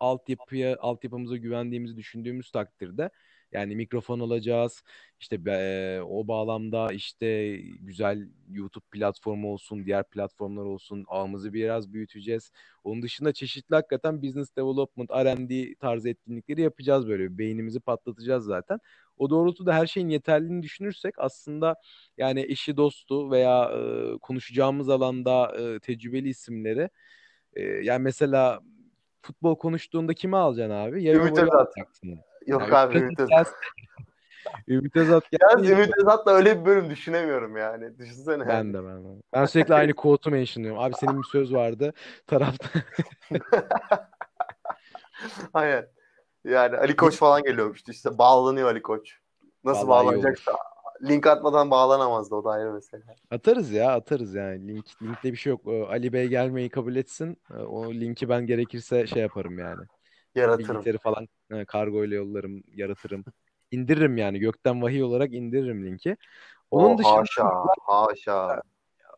altyapıya, 0.00 0.76
altyapımıza 0.80 1.36
güvendiğimizi 1.36 1.96
düşündüğümüz 1.96 2.50
takdirde 2.50 3.10
yani 3.52 3.76
mikrofon 3.76 4.20
alacağız. 4.20 4.82
İşte 5.20 5.44
be- 5.44 6.02
o 6.02 6.28
bağlamda 6.28 6.92
işte 6.92 7.56
güzel 7.80 8.28
YouTube 8.50 8.84
platformu 8.90 9.52
olsun, 9.52 9.84
diğer 9.86 10.04
platformlar 10.04 10.64
olsun. 10.64 11.04
Ağımızı 11.08 11.52
biraz 11.52 11.92
büyüteceğiz. 11.92 12.50
Onun 12.84 13.02
dışında 13.02 13.32
çeşitli 13.32 13.74
hakikaten 13.74 14.22
business 14.22 14.56
development, 14.56 15.10
R&D 15.10 15.74
tarzı 15.74 16.08
etkinlikleri 16.08 16.60
yapacağız 16.60 17.08
böyle. 17.08 17.38
Beynimizi 17.38 17.80
patlatacağız 17.80 18.44
zaten. 18.44 18.78
O 19.18 19.30
doğrultuda 19.30 19.74
her 19.74 19.86
şeyin 19.86 20.08
yeterliliğini 20.08 20.62
düşünürsek 20.62 21.14
aslında 21.18 21.76
yani 22.16 22.40
eşi 22.48 22.76
dostu 22.76 23.30
veya 23.30 23.64
e, 23.64 24.18
konuşacağımız 24.18 24.88
alanda 24.88 25.56
e, 25.58 25.80
tecrübeli 25.80 26.28
isimleri 26.28 26.88
e, 27.54 27.62
yani 27.62 28.02
mesela 28.02 28.60
futbol 29.22 29.56
konuştuğunda 29.56 30.14
kimi 30.14 30.36
alacaksın 30.36 30.74
abi? 30.74 31.04
Ya 31.04 31.14
Ümit 31.14 31.38
Özat. 31.38 31.74
Yok 32.46 32.68
Ya 32.68 32.80
abi 32.80 32.98
Ümit 32.98 33.20
Özat. 33.20 33.54
Ümit 34.68 34.96
Özat 34.96 35.24
Yalnız. 35.40 35.70
Ümit 35.70 35.90
Özat'la 35.98 36.32
öyle 36.32 36.60
bir 36.60 36.66
bölüm 36.66 36.90
düşünemiyorum 36.90 37.56
yani. 37.56 37.98
Düşünsene. 37.98 38.48
Ben 38.48 38.74
de 38.74 38.84
ben 38.84 39.04
de. 39.04 39.08
Ben 39.32 39.44
sürekli 39.44 39.74
aynı 39.74 39.94
quote'u 39.94 40.32
mentionlıyorum. 40.32 40.80
Abi 40.80 40.94
senin 40.94 41.18
bir 41.18 41.26
söz 41.32 41.54
vardı. 41.54 41.92
Tarafta 42.26 42.68
Aynen. 45.54 45.88
Yani 46.44 46.76
Ali 46.76 46.96
Koç 46.96 47.16
falan 47.16 47.42
geliyormuştu 47.42 47.92
işte. 47.92 48.18
Bağlanıyor 48.18 48.68
Ali 48.68 48.82
Koç. 48.82 49.18
Nasıl 49.64 49.88
Vallahi 49.88 50.06
bağlanacaksa. 50.06 50.52
Link 51.02 51.26
atmadan 51.26 51.70
bağlanamazdı 51.70 52.34
o 52.34 52.44
da 52.44 52.50
ayrı 52.50 52.72
mesele. 52.72 53.02
atarız 53.30 53.70
ya 53.72 53.92
atarız 53.92 54.34
yani. 54.34 54.68
Link 54.68 54.86
linkte 55.02 55.32
bir 55.32 55.36
şey 55.36 55.50
yok. 55.50 55.66
O 55.66 55.86
Ali 55.88 56.12
Bey 56.12 56.26
gelmeyi 56.28 56.68
kabul 56.68 56.96
etsin. 56.96 57.38
O 57.66 57.94
linki 57.94 58.28
ben 58.28 58.46
gerekirse 58.46 59.06
şey 59.06 59.22
yaparım 59.22 59.58
yani. 59.58 59.80
Yaratırım. 60.34 60.74
Bilgisayarı 60.74 60.98
falan 60.98 61.28
e, 61.52 61.64
kargo 61.64 62.04
ile 62.04 62.14
yollarım, 62.14 62.62
yaratırım. 62.74 63.24
İndiririm 63.70 64.16
yani. 64.16 64.38
Gökten 64.38 64.82
vahiy 64.82 65.02
olarak 65.02 65.32
indiririm 65.34 65.86
linki. 65.86 66.16
Onun 66.70 66.98
dışında 66.98 67.16
haşa. 67.16 67.50
Haşa. 67.86 68.62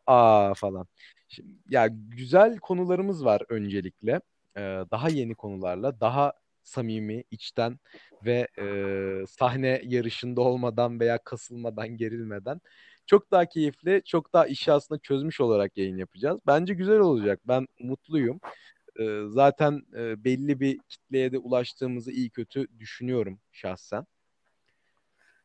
aa 0.07 0.53
falan. 0.53 0.87
Şimdi, 1.27 1.49
ya 1.69 1.87
güzel 1.91 2.57
konularımız 2.57 3.25
var 3.25 3.41
öncelikle. 3.49 4.21
Ee, 4.57 4.61
daha 4.91 5.09
yeni 5.09 5.35
konularla, 5.35 5.99
daha 5.99 6.33
samimi, 6.63 7.23
içten 7.31 7.79
ve 8.25 8.47
e, 8.59 8.65
sahne 9.27 9.81
yarışında 9.83 10.41
olmadan 10.41 10.99
veya 10.99 11.17
kasılmadan, 11.17 11.87
gerilmeden 11.87 12.61
çok 13.05 13.31
daha 13.31 13.45
keyifli, 13.45 14.01
çok 14.05 14.33
daha 14.33 14.47
işi 14.47 14.71
aslında 14.71 14.99
çözmüş 14.99 15.41
olarak 15.41 15.77
yayın 15.77 15.97
yapacağız. 15.97 16.39
Bence 16.47 16.73
güzel 16.73 16.99
olacak. 16.99 17.39
Ben 17.47 17.67
mutluyum. 17.79 18.39
Ee, 18.99 19.21
zaten 19.27 19.81
e, 19.97 20.23
belli 20.23 20.59
bir 20.59 20.79
kitleye 20.89 21.31
de 21.31 21.37
ulaştığımızı 21.37 22.11
iyi 22.11 22.29
kötü 22.29 22.67
düşünüyorum 22.79 23.39
şahsen. 23.51 24.05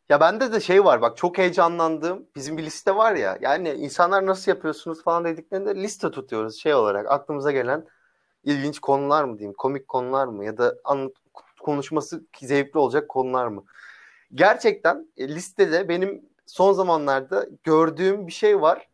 Ya 0.08 0.20
bende 0.20 0.52
de 0.52 0.60
şey 0.60 0.84
var 0.84 1.02
bak 1.02 1.16
çok 1.16 1.38
heyecanlandığım 1.38 2.26
bizim 2.36 2.58
bir 2.58 2.62
liste 2.62 2.96
var 2.96 3.14
ya 3.14 3.38
yani 3.40 3.70
insanlar 3.70 4.26
nasıl 4.26 4.52
yapıyorsunuz 4.52 5.02
falan 5.04 5.24
dediklerinde 5.24 5.74
liste 5.74 6.10
tutuyoruz 6.10 6.56
şey 6.56 6.74
olarak 6.74 7.10
aklımıza 7.10 7.52
gelen 7.52 7.86
ilginç 8.44 8.78
konular 8.78 9.24
mı 9.24 9.38
diyeyim 9.38 9.54
komik 9.58 9.88
konular 9.88 10.26
mı 10.26 10.44
ya 10.44 10.58
da 10.58 10.74
an, 10.84 11.12
konuşması 11.60 12.24
zevkli 12.40 12.78
olacak 12.78 13.08
konular 13.08 13.46
mı? 13.46 13.64
Gerçekten 14.34 15.06
e, 15.16 15.28
listede 15.28 15.88
benim 15.88 16.22
son 16.46 16.72
zamanlarda 16.72 17.46
gördüğüm 17.64 18.26
bir 18.26 18.32
şey 18.32 18.60
var. 18.60 18.88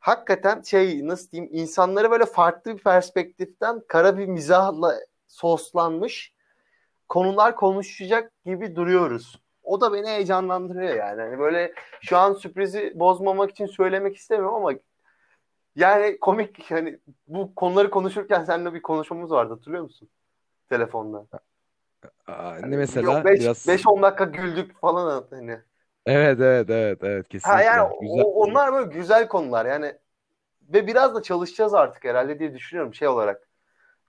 Hakikaten 0.00 0.62
şey 0.62 1.08
nasıl 1.08 1.30
diyeyim 1.30 1.50
insanları 1.54 2.10
böyle 2.10 2.26
farklı 2.26 2.76
bir 2.76 2.82
perspektiften 2.82 3.82
kara 3.88 4.18
bir 4.18 4.26
mizahla 4.26 4.94
soslanmış 5.26 6.32
konular 7.08 7.56
konuşacak 7.56 8.32
gibi 8.44 8.76
duruyoruz. 8.76 9.40
O 9.62 9.80
da 9.80 9.92
beni 9.92 10.06
heyecanlandırıyor 10.06 10.94
yani. 10.94 11.20
Hani 11.20 11.38
böyle 11.38 11.72
şu 12.00 12.16
an 12.16 12.34
sürprizi 12.34 12.92
bozmamak 12.94 13.50
için 13.50 13.66
söylemek 13.66 14.16
istemiyorum 14.16 14.54
ama 14.54 14.72
yani 15.76 16.18
komik 16.20 16.70
hani 16.70 16.98
bu 17.28 17.54
konuları 17.54 17.90
konuşurken 17.90 18.44
seninle 18.44 18.74
bir 18.74 18.82
konuşmamız 18.82 19.30
vardı 19.30 19.54
hatırlıyor 19.54 19.82
musun? 19.82 20.08
Telefonda. 20.68 21.26
Aa, 22.26 22.54
ne 22.54 22.60
yok 22.60 22.78
mesela 22.78 23.24
5 23.24 23.40
biraz 23.40 23.66
5-10 23.66 24.02
dakika 24.02 24.24
güldük 24.24 24.80
falan 24.80 25.24
hani. 25.30 25.58
Evet 26.08 26.40
evet 26.40 26.70
evet 26.70 26.98
evet 27.02 27.26
Ha 27.42 27.62
yani 27.62 27.88
kesinlikle 27.88 28.06
güzel. 28.06 28.24
o- 28.24 28.44
onlar 28.44 28.72
böyle 28.72 28.98
güzel 28.98 29.28
konular 29.28 29.66
yani 29.66 29.92
ve 30.62 30.86
biraz 30.86 31.14
da 31.14 31.22
çalışacağız 31.22 31.74
artık 31.74 32.04
herhalde 32.04 32.38
diye 32.38 32.54
düşünüyorum 32.54 32.94
şey 32.94 33.08
olarak. 33.08 33.48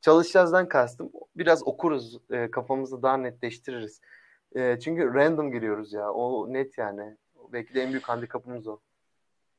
Çalışacağızdan 0.01 0.67
kastım 0.67 1.11
biraz 1.35 1.67
okuruz 1.67 2.17
e, 2.31 2.51
kafamızı 2.51 3.03
daha 3.03 3.17
netleştiririz. 3.17 4.01
E, 4.55 4.79
çünkü 4.79 5.13
random 5.13 5.51
giriyoruz 5.51 5.93
ya 5.93 6.11
o 6.11 6.53
net 6.53 6.77
yani. 6.77 7.17
Belki 7.53 7.73
de 7.73 7.81
en 7.83 7.91
büyük 7.91 8.09
handikapımız 8.09 8.67
o. 8.67 8.79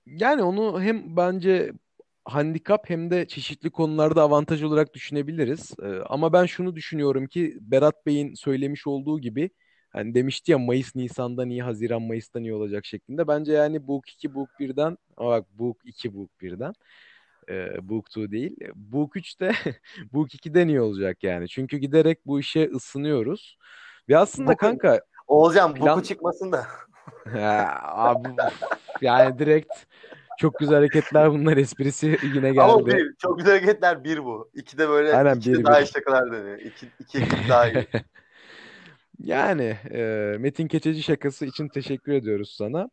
Yani 0.07 0.43
onu 0.43 0.83
hem 0.83 1.17
bence 1.17 1.73
handikap 2.25 2.91
hem 2.91 3.11
de 3.11 3.29
çeşitli 3.29 3.71
konularda 3.71 4.23
avantaj 4.23 4.63
olarak 4.63 4.95
düşünebiliriz. 4.95 5.73
Ee, 5.83 5.87
ama 6.09 6.33
ben 6.33 6.47
şunu 6.47 6.77
düşünüyorum 6.77 7.27
ki 7.27 7.59
Berat 7.61 8.07
Bey'in 8.07 8.35
söylemiş 8.35 8.87
olduğu 8.87 9.21
gibi 9.21 9.51
hani 9.91 10.15
demişti 10.15 10.53
ya 10.53 10.59
Mayıs 10.59 10.97
Nisan'dan 10.97 11.51
iyi, 11.51 11.63
Haziran 11.63 12.03
Mayıs'tan 12.03 12.43
iyi 12.43 12.55
olacak 12.55 12.87
şeklinde. 12.87 13.29
Bence 13.29 13.53
yani 13.53 13.87
Book 13.87 14.09
2 14.09 14.35
Book 14.35 14.49
1'den 14.61 14.99
ama 15.17 15.31
bak 15.31 15.47
Book 15.59 15.77
2 15.85 16.15
Book 16.15 16.31
1'den 16.41 16.73
e, 17.49 17.89
Book 17.89 18.09
2 18.09 18.31
değil. 18.31 18.57
Book 18.75 19.17
3 19.17 19.41
de 19.41 19.53
Book 20.13 20.35
2'den 20.35 20.69
iyi 20.69 20.81
olacak 20.81 21.23
yani. 21.23 21.49
Çünkü 21.49 21.77
giderek 21.77 22.27
bu 22.27 22.41
işe 22.41 22.71
ısınıyoruz. 22.71 23.59
Ve 24.09 24.19
aslında 24.19 24.51
Boku, 24.51 24.57
kanka 24.57 25.01
Oğulcan 25.27 25.75
plan 25.75 26.01
çıkmasın 26.01 26.53
da. 26.53 26.67
Ha, 27.33 27.81
abi 27.83 28.29
yani 29.01 29.39
direkt 29.39 29.73
çok 30.39 30.59
güzel 30.59 30.77
hareketler 30.77 31.31
bunlar 31.31 31.57
esprisi 31.57 32.19
yine 32.35 32.61
Ama 32.61 32.81
geldi. 32.81 32.97
bir, 32.97 33.15
çok 33.19 33.39
güzel 33.39 33.55
hareketler 33.55 34.05
bir 34.05 34.25
bu. 34.25 34.51
İki 34.55 34.79
de 34.79 34.89
böyle 34.89 35.17
Aynen 35.17 35.37
iki 35.37 35.55
de 35.55 35.59
bir 35.59 35.65
daha 35.65 35.81
bir. 35.81 35.87
iyi 35.87 35.89
şakalar 35.89 36.33
dönüyor. 36.33 36.59
İki, 36.59 36.87
iki 36.99 37.19
ekip 37.19 37.49
daha 37.49 37.69
iyi. 37.69 37.87
Yani 39.21 39.77
e, 39.91 40.37
Metin 40.41 40.69
Keçeci 40.69 41.03
şakası 41.03 41.47
için 41.47 41.69
teşekkür 41.69 42.13
ediyoruz 42.13 42.55
sana. 42.59 42.91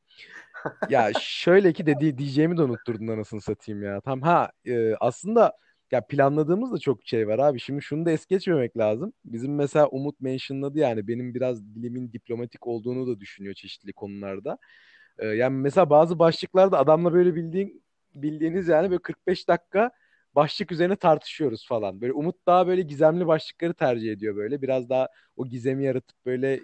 Ya 0.89 1.11
şöyle 1.19 1.73
ki 1.73 1.85
dedi 1.85 2.17
diyeceğimi 2.17 2.57
de 2.57 2.63
unutturdun 2.63 3.07
anasını 3.07 3.41
satayım 3.41 3.83
ya. 3.83 4.01
Tam 4.01 4.21
ha 4.21 4.51
e, 4.65 4.95
aslında 4.95 5.53
ya 5.91 6.01
planladığımız 6.07 6.73
da 6.73 6.79
çok 6.79 6.99
şey 7.05 7.27
var 7.27 7.39
abi. 7.39 7.59
Şimdi 7.59 7.81
şunu 7.81 8.05
da 8.05 8.11
es 8.11 8.25
geçmemek 8.25 8.77
lazım. 8.77 9.13
Bizim 9.25 9.55
mesela 9.55 9.87
Umut 9.87 10.21
mentionladı 10.21 10.79
yani 10.79 11.07
benim 11.07 11.33
biraz 11.35 11.75
dilimin 11.75 12.13
diplomatik 12.13 12.67
olduğunu 12.67 13.07
da 13.07 13.19
düşünüyor 13.19 13.55
çeşitli 13.55 13.93
konularda. 13.93 14.57
E, 15.19 15.27
yani 15.27 15.57
mesela 15.57 15.89
bazı 15.89 16.19
başlıklarda 16.19 16.79
adamla 16.79 17.13
böyle 17.13 17.35
bildiğin 17.35 17.83
bildiğiniz 18.15 18.67
yani 18.67 18.89
böyle 18.91 19.01
45 19.01 19.47
dakika 19.47 19.91
başlık 20.37 20.73
üzerine 20.73 20.97
tartışıyoruz 20.97 21.67
falan. 21.67 22.01
Böyle 22.01 22.13
Umut 22.13 22.37
daha 22.47 22.67
böyle 22.67 22.83
gizemli 22.83 23.27
başlıkları 23.27 23.75
tercih 23.75 24.13
ediyor 24.13 24.37
böyle. 24.37 24.63
Biraz 24.63 24.89
daha 24.89 25.09
o 25.37 25.47
gizemi 25.47 25.85
yaratıp 25.85 26.17
böyle 26.27 26.61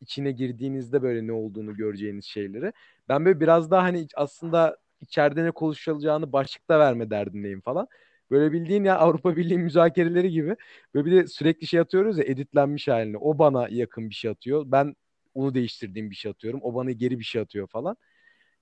içine 0.00 0.32
girdiğinizde 0.32 1.02
böyle 1.02 1.26
ne 1.26 1.32
olduğunu 1.32 1.76
göreceğiniz 1.76 2.24
şeyleri. 2.24 2.72
Ben 3.08 3.24
böyle 3.24 3.40
biraz 3.40 3.70
daha 3.70 3.82
hani 3.82 4.06
aslında 4.16 4.78
içeride 5.00 5.44
ne 5.44 5.50
konuşulacağını 5.50 6.32
başlıkta 6.32 6.78
verme 6.80 7.10
derdindeyim 7.10 7.60
falan. 7.60 7.88
Böyle 8.30 8.52
bildiğin 8.52 8.84
ya 8.84 8.98
Avrupa 8.98 9.36
Birliği 9.36 9.58
müzakereleri 9.58 10.30
gibi. 10.30 10.56
Böyle 10.94 11.06
bir 11.06 11.12
de 11.12 11.26
sürekli 11.26 11.66
şey 11.66 11.80
atıyoruz 11.80 12.18
ya 12.18 12.24
editlenmiş 12.24 12.88
halini. 12.88 13.18
O 13.18 13.38
bana 13.38 13.68
yakın 13.70 14.10
bir 14.10 14.14
şey 14.14 14.30
atıyor. 14.30 14.64
Ben 14.66 14.96
onu 15.34 15.54
değiştirdiğim 15.54 16.10
bir 16.10 16.16
şey 16.16 16.30
atıyorum. 16.30 16.60
O 16.62 16.74
bana 16.74 16.90
geri 16.92 17.18
bir 17.18 17.24
şey 17.24 17.42
atıyor 17.42 17.66
falan. 17.68 17.96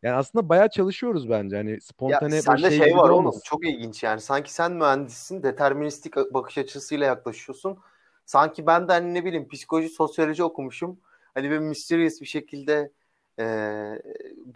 Yani 0.03 0.15
aslında 0.17 0.49
bayağı 0.49 0.71
çalışıyoruz 0.71 1.31
bence. 1.31 1.57
Hani 1.57 1.81
Ya 2.07 2.21
spontane 2.21 2.47
böyle 2.47 2.59
sende 2.59 2.71
şey 2.71 2.71
şey 2.71 2.97
var 2.97 3.11
oğlum 3.11 3.11
olmasın. 3.11 3.43
çok 3.45 3.67
ilginç 3.67 4.03
yani. 4.03 4.21
Sanki 4.21 4.53
sen 4.55 4.73
mühendissin 4.73 5.43
deterministik 5.43 6.17
bakış 6.17 6.59
açısıyla 6.59 7.07
yaklaşıyorsun. 7.07 7.79
Sanki 8.27 8.67
ben 8.67 8.89
de 8.89 8.93
hani 8.93 9.15
ne 9.15 9.25
bileyim 9.25 9.49
psikoloji, 9.49 9.89
sosyoloji 9.89 10.45
okumuşum. 10.45 11.01
Hani 11.35 11.51
bir 11.51 11.59
mysterious 11.59 12.21
bir 12.21 12.27
şekilde 12.27 12.93
eee, 13.39 14.03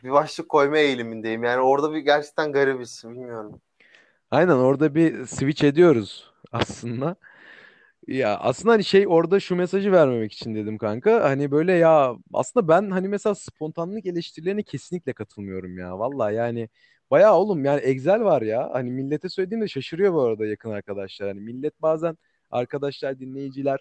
bir 0.03 0.11
başlık 0.11 0.49
koyma 0.49 0.79
eğilimindeyim. 0.79 1.45
Yani 1.45 1.61
orada 1.63 1.93
bir 1.95 1.99
gerçekten 1.99 2.53
garibiz. 2.53 3.03
Bilmiyorum. 3.05 3.61
Aynen 4.31 4.53
orada 4.57 4.95
bir 4.95 5.27
switch 5.27 5.65
ediyoruz 5.65 6.33
aslında. 6.53 7.17
Ya 8.07 8.37
aslında 8.39 8.73
hani 8.73 8.85
şey 8.85 9.05
orada 9.09 9.41
şu 9.41 9.57
mesajı 9.57 9.93
vermemek 9.93 10.33
için 10.33 10.55
dedim 10.55 10.79
kanka. 10.79 11.25
Hani 11.25 11.51
böyle 11.51 11.73
ya 11.73 12.17
aslında 12.33 12.69
ben 12.69 12.91
hani 12.91 13.09
mesela 13.09 13.35
spontanlık 13.35 14.07
eleştirilerine 14.07 14.63
kesinlikle 14.63 15.13
katılmıyorum 15.13 15.79
ya. 15.79 15.99
Vallahi 15.99 16.35
yani 16.35 16.69
bayağı 17.11 17.35
oğlum 17.35 17.65
yani 17.65 17.81
Excel 17.81 18.21
var 18.25 18.43
ya. 18.43 18.71
Hani 18.73 18.91
millete 18.91 19.29
söylediğimde 19.29 19.69
şaşırıyor 19.69 20.13
bu 20.15 20.21
arada 20.23 20.47
yakın 20.47 20.71
arkadaşlar. 20.71 21.29
Hani 21.29 21.41
millet 21.41 21.83
bazen 21.83 22.19
arkadaşlar, 22.51 23.21
dinleyiciler, 23.21 23.81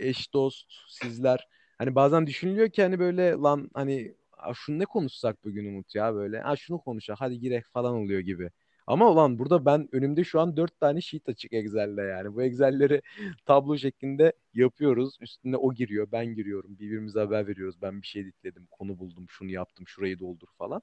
eş 0.00 0.32
dost, 0.34 0.66
sizler 0.88 1.48
hani 1.78 1.94
bazen 1.94 2.26
düşünülüyor 2.26 2.70
ki 2.70 2.82
hani 2.82 2.98
böyle 2.98 3.30
lan 3.32 3.70
hani 3.74 4.14
"Aa, 4.32 4.54
şunu 4.54 4.78
ne 4.78 4.84
konuşsak 4.84 5.44
bugün 5.44 5.66
Umut 5.74 5.94
ya 5.94 6.14
böyle. 6.14 6.40
Ha 6.40 6.56
şunu 6.56 6.78
konuşalım 6.80 7.16
hadi 7.20 7.38
girek 7.40 7.64
falan 7.72 7.94
oluyor 7.94 8.20
gibi. 8.20 8.50
Ama 8.86 9.10
ulan 9.10 9.38
burada 9.38 9.64
ben 9.64 9.88
önümde 9.92 10.24
şu 10.24 10.40
an 10.40 10.56
dört 10.56 10.80
tane 10.80 11.00
sheet 11.00 11.28
açık 11.28 11.52
Excel'de 11.52 12.02
yani. 12.02 12.34
Bu 12.34 12.42
Excel'leri 12.42 13.02
tablo 13.46 13.78
şeklinde 13.78 14.32
yapıyoruz. 14.54 15.16
Üstüne 15.20 15.56
o 15.56 15.74
giriyor, 15.74 16.08
ben 16.12 16.26
giriyorum. 16.26 16.78
Birbirimize 16.78 17.20
haber 17.20 17.46
veriyoruz. 17.46 17.82
Ben 17.82 18.02
bir 18.02 18.06
şey 18.06 18.22
editledim, 18.22 18.66
konu 18.70 18.98
buldum, 18.98 19.26
şunu 19.28 19.50
yaptım, 19.50 19.88
şurayı 19.88 20.18
doldur 20.18 20.48
falan. 20.58 20.82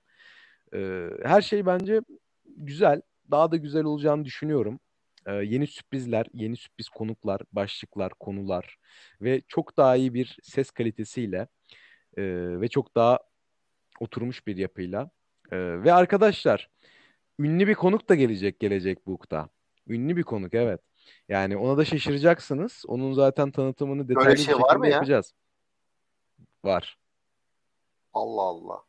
Ee, 0.73 1.09
her 1.23 1.41
şey 1.41 1.65
bence 1.65 2.01
güzel. 2.57 3.01
Daha 3.31 3.51
da 3.51 3.57
güzel 3.57 3.83
olacağını 3.83 4.25
düşünüyorum. 4.25 4.79
Ee, 5.25 5.33
yeni 5.33 5.67
sürprizler, 5.67 6.25
yeni 6.33 6.57
sürpriz 6.57 6.89
konuklar, 6.89 7.41
başlıklar, 7.51 8.13
konular 8.19 8.77
ve 9.21 9.41
çok 9.47 9.77
daha 9.77 9.95
iyi 9.95 10.13
bir 10.13 10.37
ses 10.43 10.71
kalitesiyle 10.71 11.47
e, 12.17 12.23
ve 12.61 12.67
çok 12.67 12.95
daha 12.95 13.19
oturmuş 13.99 14.47
bir 14.47 14.57
yapıyla. 14.57 15.09
E, 15.51 15.57
ve 15.57 15.93
arkadaşlar 15.93 16.69
ünlü 17.39 17.67
bir 17.67 17.75
konuk 17.75 18.09
da 18.09 18.15
gelecek 18.15 18.59
gelecek 18.59 19.07
Book'ta. 19.07 19.49
Ünlü 19.87 20.17
bir 20.17 20.23
konuk 20.23 20.53
evet. 20.53 20.81
Yani 21.29 21.57
ona 21.57 21.77
da 21.77 21.85
şaşıracaksınız. 21.85 22.83
Onun 22.87 23.13
zaten 23.13 23.51
tanıtımını 23.51 23.99
Böyle 24.07 24.09
bir 24.09 24.15
detaylı 24.15 24.35
bir 24.37 24.41
şey 24.41 24.55
var 24.55 24.75
mı 24.75 24.87
ya? 24.87 24.93
yapacağız. 24.93 25.33
Var. 26.63 26.97
Allah 28.13 28.41
Allah. 28.41 28.83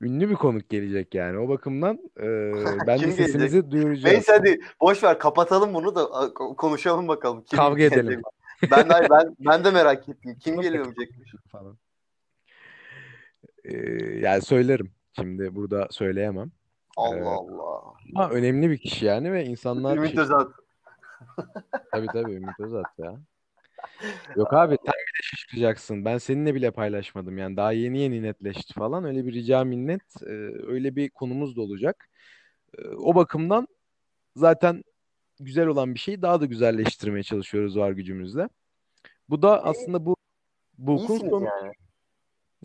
Ünlü 0.00 0.30
bir 0.30 0.34
konuk 0.34 0.68
gelecek 0.70 1.14
yani. 1.14 1.38
O 1.38 1.48
bakımdan 1.48 2.10
e, 2.20 2.26
bence 2.86 3.04
Kim 3.06 3.16
gelecek? 3.16 3.26
sesimizi 3.26 3.70
duyuracağız. 3.70 4.14
Neyse 4.14 4.32
hadi 4.32 4.60
boş 4.80 5.02
ver 5.04 5.18
kapatalım 5.18 5.74
bunu 5.74 5.94
da 5.94 6.34
konuşalım 6.34 7.08
bakalım. 7.08 7.44
Kim 7.44 7.56
Kavga 7.56 7.78
gelecek? 7.78 8.04
edelim 8.04 8.22
Ben 8.70 8.88
de, 8.90 9.06
ben 9.10 9.36
ben 9.40 9.64
de 9.64 9.70
merak 9.70 10.08
ettim. 10.08 10.36
Kim 10.40 10.60
gelecekmiş? 10.60 11.34
falan. 11.48 11.78
E, 13.64 13.76
yani 14.18 14.42
söylerim. 14.42 14.92
Şimdi 15.16 15.54
burada 15.54 15.88
söyleyemem. 15.90 16.50
Allah 16.96 17.16
E, 17.18 17.22
Allah. 17.24 17.82
ama 18.14 18.30
önemli 18.30 18.70
bir 18.70 18.78
kişi 18.78 19.06
yani 19.06 19.32
ve 19.32 19.44
insanlar 19.44 19.96
Ümit 19.96 20.18
Özat. 20.18 20.48
tabii 21.92 22.06
tabii 22.06 22.32
Ümit 22.32 22.60
Özat 22.60 22.86
ya. 22.98 23.20
Yok 24.36 24.52
abi 24.52 24.76
sen 24.76 24.92
bile 24.94 25.22
şaşıracaksın. 25.22 26.04
Ben 26.04 26.18
seninle 26.18 26.54
bile 26.54 26.70
paylaşmadım. 26.70 27.38
Yani 27.38 27.56
daha 27.56 27.72
yeni 27.72 27.98
yeni 27.98 28.22
netleşti 28.22 28.74
falan. 28.74 29.04
Öyle 29.04 29.26
bir 29.26 29.32
rica 29.32 29.64
minnet. 29.64 30.22
e, 30.22 30.30
öyle 30.66 30.96
bir 30.96 31.10
konumuz 31.10 31.56
da 31.56 31.60
olacak. 31.62 32.08
E, 32.78 32.88
o 32.88 33.14
bakımdan 33.14 33.68
zaten 34.36 34.84
güzel 35.40 35.66
olan 35.66 35.94
bir 35.94 35.98
şeyi 35.98 36.22
daha 36.22 36.40
da 36.40 36.46
güzelleştirmeye 36.46 37.22
çalışıyoruz 37.22 37.76
var 37.78 37.90
gücümüzle. 37.92 38.48
Bu 39.28 39.42
da 39.42 39.56
İyi, 39.58 39.60
aslında 39.60 40.06
bu 40.06 40.16
Book'un 40.78 41.14
iyisiniz 41.14 41.30
sonu. 41.30 41.44
yani. 41.44 41.72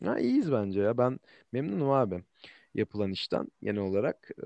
Ha, 0.05 0.19
iyiyiz 0.19 0.51
bence 0.51 0.81
ya. 0.81 0.97
Ben 0.97 1.19
memnunum 1.51 1.89
abi 1.89 2.23
yapılan 2.75 3.11
işten 3.11 3.47
genel 3.63 3.81
olarak. 3.81 4.29
E, 4.37 4.45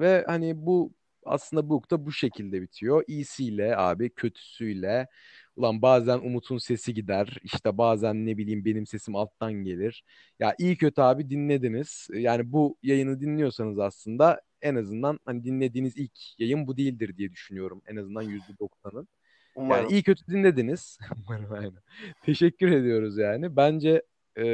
ve 0.00 0.24
hani 0.26 0.66
bu 0.66 0.92
aslında 1.24 1.68
Book 1.68 1.90
da 1.90 2.06
bu 2.06 2.12
şekilde 2.12 2.62
bitiyor. 2.62 3.04
İyisiyle 3.06 3.76
abi 3.76 4.10
kötüsüyle. 4.10 5.08
Ulan 5.56 5.82
bazen 5.82 6.18
Umut'un 6.18 6.58
sesi 6.58 6.94
gider. 6.94 7.38
İşte 7.42 7.78
bazen 7.78 8.26
ne 8.26 8.38
bileyim 8.38 8.64
benim 8.64 8.86
sesim 8.86 9.16
alttan 9.16 9.52
gelir. 9.52 10.04
Ya 10.38 10.54
iyi 10.58 10.76
kötü 10.76 11.00
abi 11.00 11.30
dinlediniz. 11.30 12.08
Yani 12.14 12.52
bu 12.52 12.76
yayını 12.82 13.20
dinliyorsanız 13.20 13.78
aslında 13.78 14.40
en 14.62 14.74
azından 14.74 15.18
hani 15.24 15.44
dinlediğiniz 15.44 15.96
ilk 15.96 16.12
yayın 16.38 16.66
bu 16.66 16.76
değildir 16.76 17.16
diye 17.16 17.30
düşünüyorum. 17.32 17.82
En 17.86 17.96
azından 17.96 18.22
%90'ın. 18.22 19.08
Yani 19.68 19.86
Umarım. 19.86 19.90
iyi 19.90 20.02
kötü 20.02 20.26
dinlediniz. 20.26 20.98
Umarım 21.28 21.52
aynen. 21.52 21.82
Teşekkür 22.22 22.68
ediyoruz 22.70 23.18
yani. 23.18 23.56
Bence 23.56 24.02
e, 24.36 24.46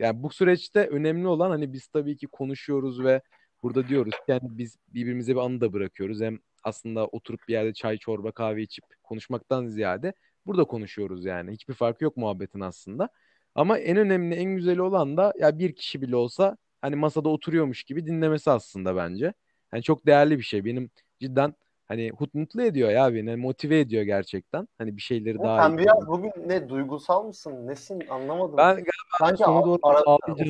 yani 0.00 0.22
bu 0.22 0.30
süreçte 0.30 0.86
önemli 0.86 1.28
olan 1.28 1.50
hani 1.50 1.72
biz 1.72 1.86
tabii 1.86 2.16
ki 2.16 2.26
konuşuyoruz 2.26 3.04
ve 3.04 3.22
burada 3.62 3.88
diyoruz 3.88 4.14
yani 4.28 4.40
biz 4.42 4.76
birbirimize 4.88 5.34
bir 5.34 5.40
anı 5.40 5.60
da 5.60 5.72
bırakıyoruz. 5.72 6.20
Hem 6.20 6.38
aslında 6.64 7.06
oturup 7.06 7.40
bir 7.48 7.52
yerde 7.52 7.72
çay, 7.72 7.98
çorba, 7.98 8.32
kahve 8.32 8.62
içip 8.62 8.84
konuşmaktan 9.02 9.66
ziyade 9.66 10.12
burada 10.46 10.64
konuşuyoruz 10.64 11.24
yani. 11.24 11.52
Hiçbir 11.52 11.74
farkı 11.74 12.04
yok 12.04 12.16
muhabbetin 12.16 12.60
aslında. 12.60 13.08
Ama 13.54 13.78
en 13.78 13.96
önemli, 13.96 14.34
en 14.34 14.56
güzeli 14.56 14.82
olan 14.82 15.16
da 15.16 15.32
ya 15.38 15.58
bir 15.58 15.74
kişi 15.74 16.02
bile 16.02 16.16
olsa 16.16 16.56
hani 16.80 16.96
masada 16.96 17.28
oturuyormuş 17.28 17.84
gibi 17.84 18.06
dinlemesi 18.06 18.50
aslında 18.50 18.96
bence. 18.96 19.32
Yani 19.72 19.82
çok 19.82 20.06
değerli 20.06 20.38
bir 20.38 20.42
şey. 20.42 20.64
Benim 20.64 20.90
cidden 21.20 21.54
Hani 21.88 22.10
hut 22.10 22.34
mutlu 22.34 22.62
ediyor 22.62 22.90
ya 22.90 23.14
beni. 23.14 23.30
hani 23.30 23.40
motive 23.42 23.80
ediyor 23.80 24.02
gerçekten. 24.02 24.68
Hani 24.78 24.96
bir 24.96 25.02
şeyleri 25.02 25.38
daha 25.42 25.62
sen 25.62 25.70
iyi 25.70 25.78
biraz 25.78 26.06
bugün 26.08 26.32
ne 26.46 26.68
duygusal 26.68 27.24
mısın? 27.24 27.66
Nesin? 27.66 28.06
Anlamadım. 28.10 28.56
Ben 28.58 28.66
galiba 28.74 28.88
Sanki 29.18 29.44
sona 29.44 29.58
a- 29.58 29.64
doğru 29.64 29.78
ara, 29.82 30.00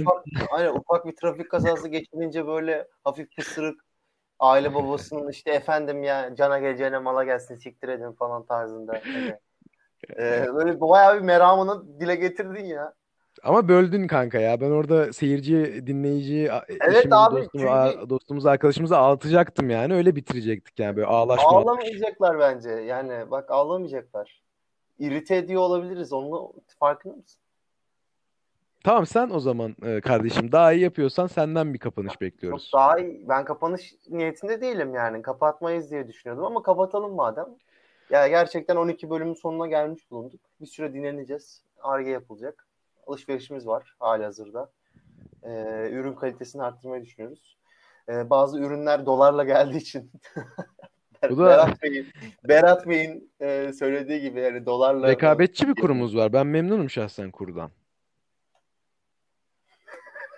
ufak, 0.01 0.25
aynen, 0.53 0.75
ufak 0.75 1.07
bir 1.07 1.17
trafik 1.17 1.51
kazası 1.51 1.89
geçirince 1.89 2.47
böyle 2.47 2.89
hafif 3.05 3.37
pısırık 3.37 3.85
aile 4.39 4.75
babasının 4.75 5.31
işte 5.31 5.51
efendim 5.51 6.03
ya 6.03 6.35
cana 6.35 6.59
geleceğine 6.59 6.99
mala 6.99 7.25
gelsin 7.25 7.57
siktir 7.57 7.89
edin 7.89 8.13
falan 8.13 8.47
tarzında. 8.47 8.93
Hani, 8.93 9.39
e, 10.19 10.55
böyle 10.55 10.81
bayağı 10.81 11.17
bir 11.17 11.21
meramını 11.21 12.01
dile 12.01 12.15
getirdin 12.15 12.65
ya. 12.65 12.95
Ama 13.43 13.69
böldün 13.69 14.07
kanka 14.07 14.39
ya. 14.39 14.61
Ben 14.61 14.71
orada 14.71 15.13
seyirci, 15.13 15.87
dinleyici, 15.87 16.53
a- 16.53 16.65
Evet 16.69 16.83
eşimizi, 16.97 17.15
abi 17.17 17.37
dostumu, 17.37 17.51
çünkü 17.93 18.11
dostumuzu, 18.11 18.49
arkadaşımızı 18.49 18.97
ağlatacaktım 18.99 19.71
yani. 19.71 19.95
Öyle 19.95 20.17
bitirecektik 20.17 20.79
yani 20.79 20.97
böyle 20.97 21.07
ağlaşma. 21.07 21.49
ağlamayacaklar 21.49 22.39
bence. 22.39 22.71
Yani 22.71 23.31
bak 23.31 23.51
ağlamayacaklar. 23.51 24.43
İrite 24.99 25.37
ediyor 25.37 25.63
olabiliriz. 25.63 26.13
Onun 26.13 26.53
farkında 26.81 27.15
mısın? 27.17 27.41
Tamam 28.85 29.07
sen 29.07 29.31
o 29.31 29.41
zaman 29.41 29.77
e, 29.83 30.01
kardeşim 30.01 30.53
daha 30.53 30.73
iyi 30.73 30.83
yapıyorsan 30.83 31.27
senden 31.27 31.75
bir 31.75 31.79
kapanış 31.79 32.21
bekliyoruz. 32.21 32.71
daha 32.75 32.99
iyi. 32.99 33.29
Ben 33.29 33.45
kapanış 33.45 33.95
niyetinde 34.09 34.61
değilim 34.61 34.95
yani. 34.95 35.23
Kapatmayız 35.23 35.91
diye 35.91 36.09
düşünüyordum 36.09 36.45
ama 36.45 36.63
kapatalım 36.63 37.15
madem. 37.15 37.47
Ya 38.11 38.29
gerçekten 38.29 38.77
12 38.77 39.11
bölümün 39.11 39.35
sonuna 39.35 39.67
gelmiş 39.67 40.11
bulunduk. 40.11 40.41
Bir 40.61 40.67
süre 40.67 40.93
dinleneceğiz. 40.95 41.63
Ar-Ge 41.83 42.11
yapılacak. 42.11 42.68
Alışverişimiz 43.09 43.67
var 43.67 43.97
halihazırda. 43.99 44.71
Ee, 45.43 45.89
ürün 45.93 46.15
kalitesini 46.15 46.63
arttırmayı 46.63 47.03
düşünüyoruz. 47.03 47.59
Ee, 48.09 48.31
bazı 48.31 48.59
ürünler 48.59 49.07
dolarla 49.07 49.45
geldiği 49.45 49.77
için 49.77 50.13
Bu 51.31 51.39
da 51.39 51.47
Berat 51.47 51.83
Bey'in 51.83 52.07
Berat 52.49 52.89
Bey'in 52.89 53.33
e, 53.41 53.73
söylediği 53.73 54.21
gibi 54.21 54.41
yani 54.41 54.67
dolarla 54.67 55.09
rekabetçi 55.09 55.69
bir 55.69 55.75
kurumuz 55.75 56.17
var. 56.17 56.33
Ben 56.33 56.47
memnunum 56.47 56.91
şahsen 56.91 57.31
kurdan. 57.31 57.71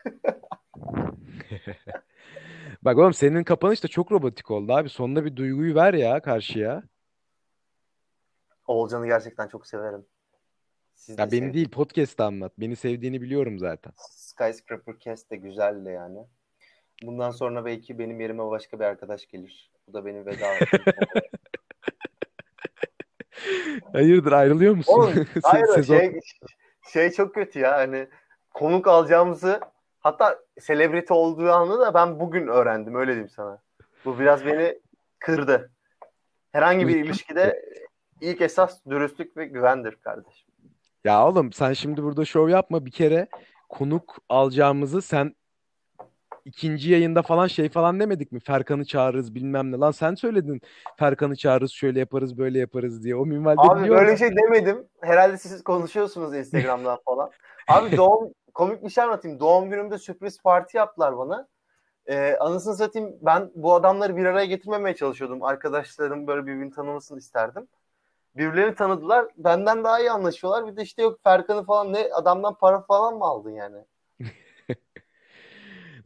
Bak 2.82 2.98
oğlum 2.98 3.14
senin 3.14 3.44
kapanış 3.44 3.84
da 3.84 3.88
çok 3.88 4.12
robotik 4.12 4.50
oldu 4.50 4.72
abi. 4.72 4.88
Sonunda 4.88 5.24
bir 5.24 5.36
duyguyu 5.36 5.74
ver 5.74 5.94
ya 5.94 6.22
karşıya. 6.22 6.82
Oğulcan'ı 8.66 9.06
gerçekten 9.06 9.48
çok 9.48 9.66
severim. 9.66 10.06
Siz 11.00 11.18
de 11.18 11.22
Ya 11.22 11.26
beni 11.26 11.40
sevin. 11.40 11.54
değil 11.54 11.70
podcast'ta 11.70 12.24
anlat. 12.24 12.52
Beni 12.58 12.76
sevdiğini 12.76 13.22
biliyorum 13.22 13.58
zaten. 13.58 13.92
Skyscraper 13.96 14.98
Cast 14.98 15.30
de 15.30 15.36
güzeldi 15.36 15.88
yani. 15.88 16.18
Bundan 17.02 17.30
sonra 17.30 17.64
belki 17.64 17.98
benim 17.98 18.20
yerime 18.20 18.50
başka 18.50 18.80
bir 18.80 18.84
arkadaş 18.84 19.26
gelir. 19.26 19.70
Bu 19.88 19.92
da 19.92 20.06
benim 20.06 20.26
veda 20.26 20.46
Hayırdır 23.92 24.32
ayrılıyor 24.32 24.74
musun? 24.74 24.92
Oğlum 24.92 25.12
Se- 25.12 25.40
hayır 25.42 25.68
o 25.68 25.72
Sezon 25.74 25.98
şey, 25.98 26.20
şey 26.92 27.10
çok 27.10 27.34
kötü 27.34 27.58
ya 27.58 27.76
hani 27.76 28.08
konuk 28.54 28.88
alacağımızı 28.88 29.60
hatta 30.00 30.38
selebriti 30.60 31.12
olduğu 31.12 31.50
anı 31.50 31.78
da 31.78 31.94
ben 31.94 32.20
bugün 32.20 32.46
öğrendim 32.46 32.94
öyle 32.94 33.10
diyeyim 33.10 33.28
sana. 33.28 33.62
Bu 34.04 34.18
biraz 34.18 34.46
beni 34.46 34.78
kırdı. 35.18 35.70
Herhangi 36.52 36.88
bir 36.88 37.04
ilişkide 37.04 37.62
ilk 38.20 38.40
esas 38.40 38.86
dürüstlük 38.86 39.36
ve 39.36 39.46
güvendir 39.46 39.96
kardeşim. 39.96 40.49
Ya 41.04 41.26
oğlum 41.28 41.52
sen 41.52 41.72
şimdi 41.72 42.02
burada 42.02 42.24
şov 42.24 42.48
yapma 42.48 42.86
bir 42.86 42.90
kere 42.90 43.28
konuk 43.68 44.18
alacağımızı 44.28 45.02
sen 45.02 45.34
ikinci 46.44 46.90
yayında 46.90 47.22
falan 47.22 47.46
şey 47.46 47.68
falan 47.68 48.00
demedik 48.00 48.32
mi? 48.32 48.40
Ferkan'ı 48.40 48.84
çağırırız 48.84 49.34
bilmem 49.34 49.72
ne. 49.72 49.76
Lan 49.76 49.90
sen 49.90 50.14
söyledin 50.14 50.60
Ferkan'ı 50.98 51.36
çağırırız 51.36 51.70
şöyle 51.70 51.98
yaparız 52.00 52.38
böyle 52.38 52.58
yaparız 52.58 53.04
diye. 53.04 53.16
O 53.16 53.26
minvalde 53.26 53.60
Abi 53.60 53.90
böyle 53.90 54.16
şey 54.16 54.36
demedim. 54.36 54.86
Herhalde 55.00 55.38
siz 55.38 55.64
konuşuyorsunuz 55.64 56.34
Instagram'dan 56.34 56.98
falan. 57.04 57.30
Abi 57.68 57.96
doğum 57.96 58.32
komik 58.54 58.84
bir 58.84 58.90
şey 58.90 59.04
anlatayım. 59.04 59.40
Doğum 59.40 59.70
günümde 59.70 59.98
sürpriz 59.98 60.42
parti 60.42 60.76
yaptılar 60.76 61.18
bana. 61.18 61.48
Ee, 62.06 62.36
anasını 62.40 62.74
satayım 62.74 63.16
ben 63.22 63.50
bu 63.54 63.74
adamları 63.74 64.16
bir 64.16 64.24
araya 64.24 64.46
getirmemeye 64.46 64.96
çalışıyordum. 64.96 65.42
Arkadaşlarım 65.42 66.26
böyle 66.26 66.46
birbirini 66.46 66.70
tanımasını 66.70 67.18
isterdim. 67.18 67.68
Birbirlerini 68.36 68.74
tanıdılar. 68.74 69.26
Benden 69.36 69.84
daha 69.84 70.00
iyi 70.00 70.10
anlaşıyorlar. 70.10 70.66
Bir 70.66 70.76
de 70.76 70.82
işte 70.82 71.02
yok 71.02 71.20
Ferkan'ı 71.24 71.64
falan 71.64 71.92
ne 71.92 72.08
adamdan 72.14 72.54
para 72.54 72.82
falan 72.82 73.18
mı 73.18 73.24
aldın 73.24 73.50
yani? 73.50 73.84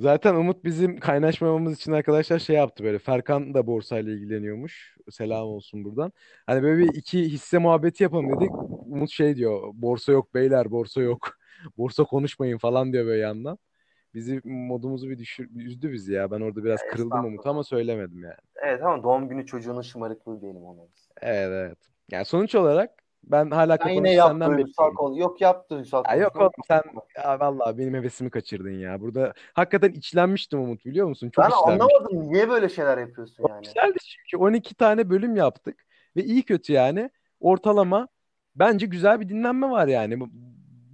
Zaten 0.01 0.35
Umut 0.35 0.65
bizim 0.65 1.01
kaynaşmamamız 1.01 1.75
için 1.77 1.93
arkadaşlar 1.93 2.39
şey 2.39 2.57
yaptı 2.57 2.85
böyle. 2.85 2.99
Ferkan 2.99 3.55
da 3.55 3.67
borsayla 3.67 4.13
ilgileniyormuş. 4.13 4.97
Selam 5.11 5.47
olsun 5.47 5.85
buradan. 5.85 6.13
Hani 6.47 6.63
böyle 6.63 6.79
bir 6.79 6.95
iki 6.95 7.25
hisse 7.25 7.59
muhabbeti 7.59 8.03
yapalım 8.03 8.37
dedik. 8.37 8.51
Umut 8.87 9.11
şey 9.11 9.37
diyor. 9.37 9.71
Borsa 9.75 10.13
yok 10.13 10.35
beyler 10.35 10.71
borsa 10.71 11.01
yok. 11.01 11.29
Borsa 11.79 12.05
konuşmayın 12.05 12.59
falan 12.59 12.93
diyor 12.93 13.07
böyle 13.07 13.21
yandan. 13.21 13.59
Bizi 14.15 14.41
modumuzu 14.45 15.11
bir 15.11 15.19
düşür, 15.19 15.51
üzdü 15.57 15.93
bizi 15.93 16.13
ya. 16.13 16.31
Ben 16.31 16.41
orada 16.41 16.65
biraz 16.65 16.81
kırıldım 16.91 17.25
Umut 17.25 17.47
ama 17.47 17.65
söylemedim 17.65 18.23
yani. 18.23 18.35
Evet 18.67 18.83
ama 18.83 19.03
doğum 19.03 19.29
günü 19.29 19.47
çocuğunun 19.47 19.83
şımarıklığı 19.83 20.41
diyelim 20.41 20.65
ona. 20.65 20.81
Evet 21.23 21.49
evet. 21.49 21.94
Yani 22.11 22.25
sonuç 22.25 22.55
olarak 22.55 22.91
ben 23.25 23.51
hala 23.51 23.79
Ben 23.81 23.89
yine 23.89 24.17
kapanışı 24.17 24.73
senden. 24.77 25.15
Yok 25.15 25.41
yap 25.41 25.71
duygusal 25.71 26.05
Ya 26.09 26.17
yok 26.17 26.37
oğlum 26.37 26.51
sen 26.69 26.83
ya 27.17 27.41
vallahi 27.41 27.79
benim 27.79 27.95
hevesimi 27.95 28.31
kaçırdın 28.31 28.79
ya. 28.79 29.01
Burada 29.01 29.33
hakikaten 29.53 29.93
içlenmiştim 29.93 30.61
Umut 30.61 30.85
biliyor 30.85 31.07
musun? 31.07 31.31
Çok 31.31 31.45
Ben 31.45 31.51
içlenmiştim. 31.51 31.83
anlamadım. 31.83 32.33
Niye 32.33 32.49
böyle 32.49 32.69
şeyler 32.69 32.99
yapıyorsun 32.99 33.45
yani? 33.49 33.65
Güzeldi 33.65 33.99
çünkü 33.99 34.37
12 34.37 34.75
tane 34.75 35.11
bölüm 35.11 35.37
yaptık 35.37 35.87
ve 36.17 36.25
iyi 36.25 36.43
kötü 36.43 36.73
yani 36.73 37.11
ortalama 37.41 38.09
bence 38.57 38.87
güzel 38.87 39.21
bir 39.21 39.29
dinlenme 39.29 39.71
var 39.71 39.89
yani. 39.89 40.21
Bu, 40.21 40.29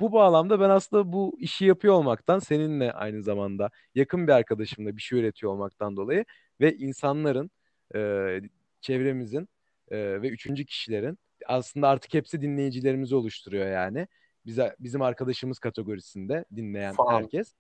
bu 0.01 0.13
bağlamda 0.13 0.61
ben 0.61 0.71
aslında 0.71 1.13
bu 1.13 1.37
işi 1.39 1.65
yapıyor 1.65 1.95
olmaktan 1.95 2.39
seninle 2.39 2.93
aynı 2.93 3.23
zamanda 3.23 3.71
yakın 3.95 4.27
bir 4.27 4.33
arkadaşımla 4.33 4.97
bir 4.97 5.03
şey 5.03 5.21
üretiyor 5.21 5.53
olmaktan 5.53 5.97
dolayı 5.97 6.25
ve 6.61 6.77
insanların 6.77 7.51
e, 7.95 8.01
çevremizin 8.81 9.49
e, 9.91 10.23
ve 10.23 10.29
üçüncü 10.29 10.65
kişilerin 10.65 11.19
aslında 11.47 11.89
artık 11.89 12.15
hepsi 12.15 12.43
dinleyicilerimizi 12.43 13.17
oluşturuyor 13.17 13.67
yani. 13.67 14.09
Bize, 14.47 14.77
bizim 14.79 15.03
arkadaşımız 15.03 15.59
kategorisinde 15.59 16.45
dinleyen 16.57 16.95
Fan. 16.95 17.15
herkes. 17.15 17.55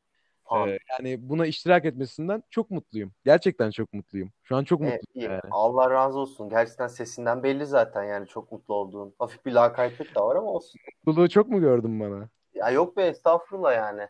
Fan. 0.44 0.68
Ee, 0.68 0.78
yani 0.90 1.28
buna 1.28 1.46
iştirak 1.46 1.84
etmesinden 1.84 2.42
çok 2.50 2.70
mutluyum. 2.70 3.12
Gerçekten 3.24 3.70
çok 3.70 3.92
mutluyum. 3.92 4.32
Şu 4.42 4.56
an 4.56 4.64
çok 4.64 4.82
Evet, 4.82 5.02
mutluyum 5.02 5.32
yani. 5.32 5.40
Allah 5.50 5.90
razı 5.90 6.18
olsun. 6.18 6.48
Gerçekten 6.48 6.86
sesinden 6.86 7.42
belli 7.42 7.66
zaten 7.66 8.04
yani 8.04 8.26
çok 8.26 8.52
mutlu 8.52 8.74
olduğun. 8.74 9.14
Hafif 9.18 9.46
bir 9.46 9.52
lakaytlık 9.52 10.14
da 10.14 10.26
var 10.26 10.36
ama 10.36 10.48
olsun. 10.48 10.80
Mutluluğu 11.06 11.28
çok 11.28 11.48
mu 11.48 11.60
gördün 11.60 12.00
bana? 12.00 12.28
Ya 12.54 12.70
yok 12.70 12.96
be 12.96 13.02
estağfurullah 13.02 13.74
yani. 13.74 14.08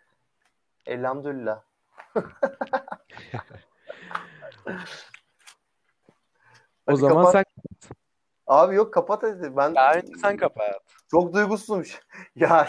Elhamdülillah. 0.87 1.63
O 6.87 6.93
Hadi 6.93 7.01
zaman 7.01 7.25
kapat. 7.25 7.33
sen 7.33 7.45
Abi 8.51 8.75
yok 8.75 8.95
kapat 8.95 9.23
hadi. 9.23 9.57
Ben 9.57 9.75
önce 9.97 10.07
sen 10.23 10.37
kapat. 10.37 10.73
çok 11.11 11.35
duygusuzum. 11.35 11.85
ya. 12.37 12.69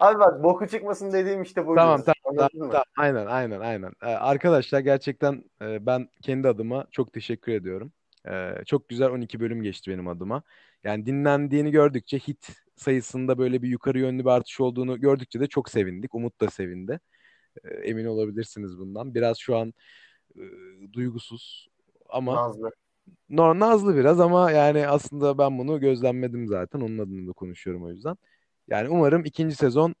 Abi 0.00 0.18
bak 0.18 0.42
boku 0.42 0.66
çıkmasın 0.66 1.12
dediğim 1.12 1.42
işte 1.42 1.66
buydu. 1.66 1.80
Tamam 1.80 2.02
tamam 2.02 2.48
tamam, 2.50 2.70
tamam. 2.70 2.84
Aynen 2.98 3.26
aynen 3.26 3.60
aynen. 3.60 3.92
Ee, 4.02 4.06
arkadaşlar 4.06 4.80
gerçekten 4.80 5.44
e, 5.62 5.86
ben 5.86 6.08
kendi 6.22 6.48
adıma 6.48 6.86
çok 6.90 7.12
teşekkür 7.12 7.52
ediyorum. 7.52 7.92
Ee, 8.28 8.54
çok 8.66 8.88
güzel 8.88 9.08
12 9.08 9.40
bölüm 9.40 9.62
geçti 9.62 9.90
benim 9.90 10.08
adıma. 10.08 10.42
Yani 10.84 11.06
dinlendiğini 11.06 11.70
gördükçe 11.70 12.18
hit 12.18 12.48
sayısında 12.76 13.38
böyle 13.38 13.62
bir 13.62 13.68
yukarı 13.68 13.98
yönlü 13.98 14.24
bir 14.24 14.30
artış 14.30 14.60
olduğunu 14.60 15.00
gördükçe 15.00 15.40
de 15.40 15.46
çok 15.46 15.68
sevindik. 15.68 16.14
Umut 16.14 16.40
da 16.40 16.50
sevindi. 16.50 17.00
Ee, 17.64 17.68
emin 17.68 18.04
olabilirsiniz 18.04 18.78
bundan. 18.78 19.14
Biraz 19.14 19.38
şu 19.38 19.56
an 19.56 19.74
e, 20.36 20.42
duygusuz 20.92 21.68
ama 22.08 22.34
Nazlı. 22.34 22.70
No, 23.28 23.60
nazlı 23.60 23.96
biraz 23.96 24.20
ama 24.20 24.50
yani 24.50 24.88
aslında 24.88 25.38
ben 25.38 25.58
bunu 25.58 25.80
gözlemledim 25.80 26.48
zaten. 26.48 26.80
Onun 26.80 26.98
adına 26.98 27.28
da 27.28 27.32
konuşuyorum 27.32 27.84
o 27.84 27.90
yüzden. 27.90 28.16
Yani 28.68 28.88
umarım 28.88 29.24
ikinci 29.24 29.56
sezon, 29.56 29.94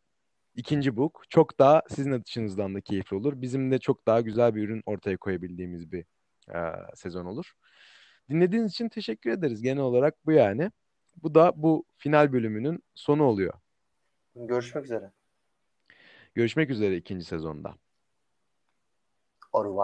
ikinci 0.56 0.96
book 0.96 1.22
çok 1.28 1.58
daha 1.58 1.82
sizin 1.88 2.12
açınızdan 2.12 2.74
da 2.74 2.80
keyifli 2.80 3.16
olur. 3.16 3.40
Bizim 3.40 3.70
de 3.70 3.78
çok 3.78 4.06
daha 4.06 4.20
güzel 4.20 4.54
bir 4.54 4.62
ürün 4.62 4.82
ortaya 4.86 5.16
koyabildiğimiz 5.16 5.92
bir 5.92 6.04
e, 6.54 6.58
sezon 6.94 7.24
olur. 7.24 7.52
Dinlediğiniz 8.30 8.72
için 8.72 8.88
teşekkür 8.88 9.30
ederiz. 9.30 9.62
Genel 9.62 9.82
olarak 9.82 10.26
bu 10.26 10.32
yani. 10.32 10.70
Bu 11.22 11.34
da 11.34 11.52
bu 11.56 11.84
final 11.96 12.32
bölümünün 12.32 12.82
sonu 12.94 13.24
oluyor. 13.24 13.54
Görüşmek 14.36 14.84
üzere. 14.84 15.10
Görüşmek 16.34 16.70
üzere 16.70 16.96
ikinci 16.96 17.24
sezonda. 17.24 17.74
Au 19.52 19.64
revoir. 19.64 19.82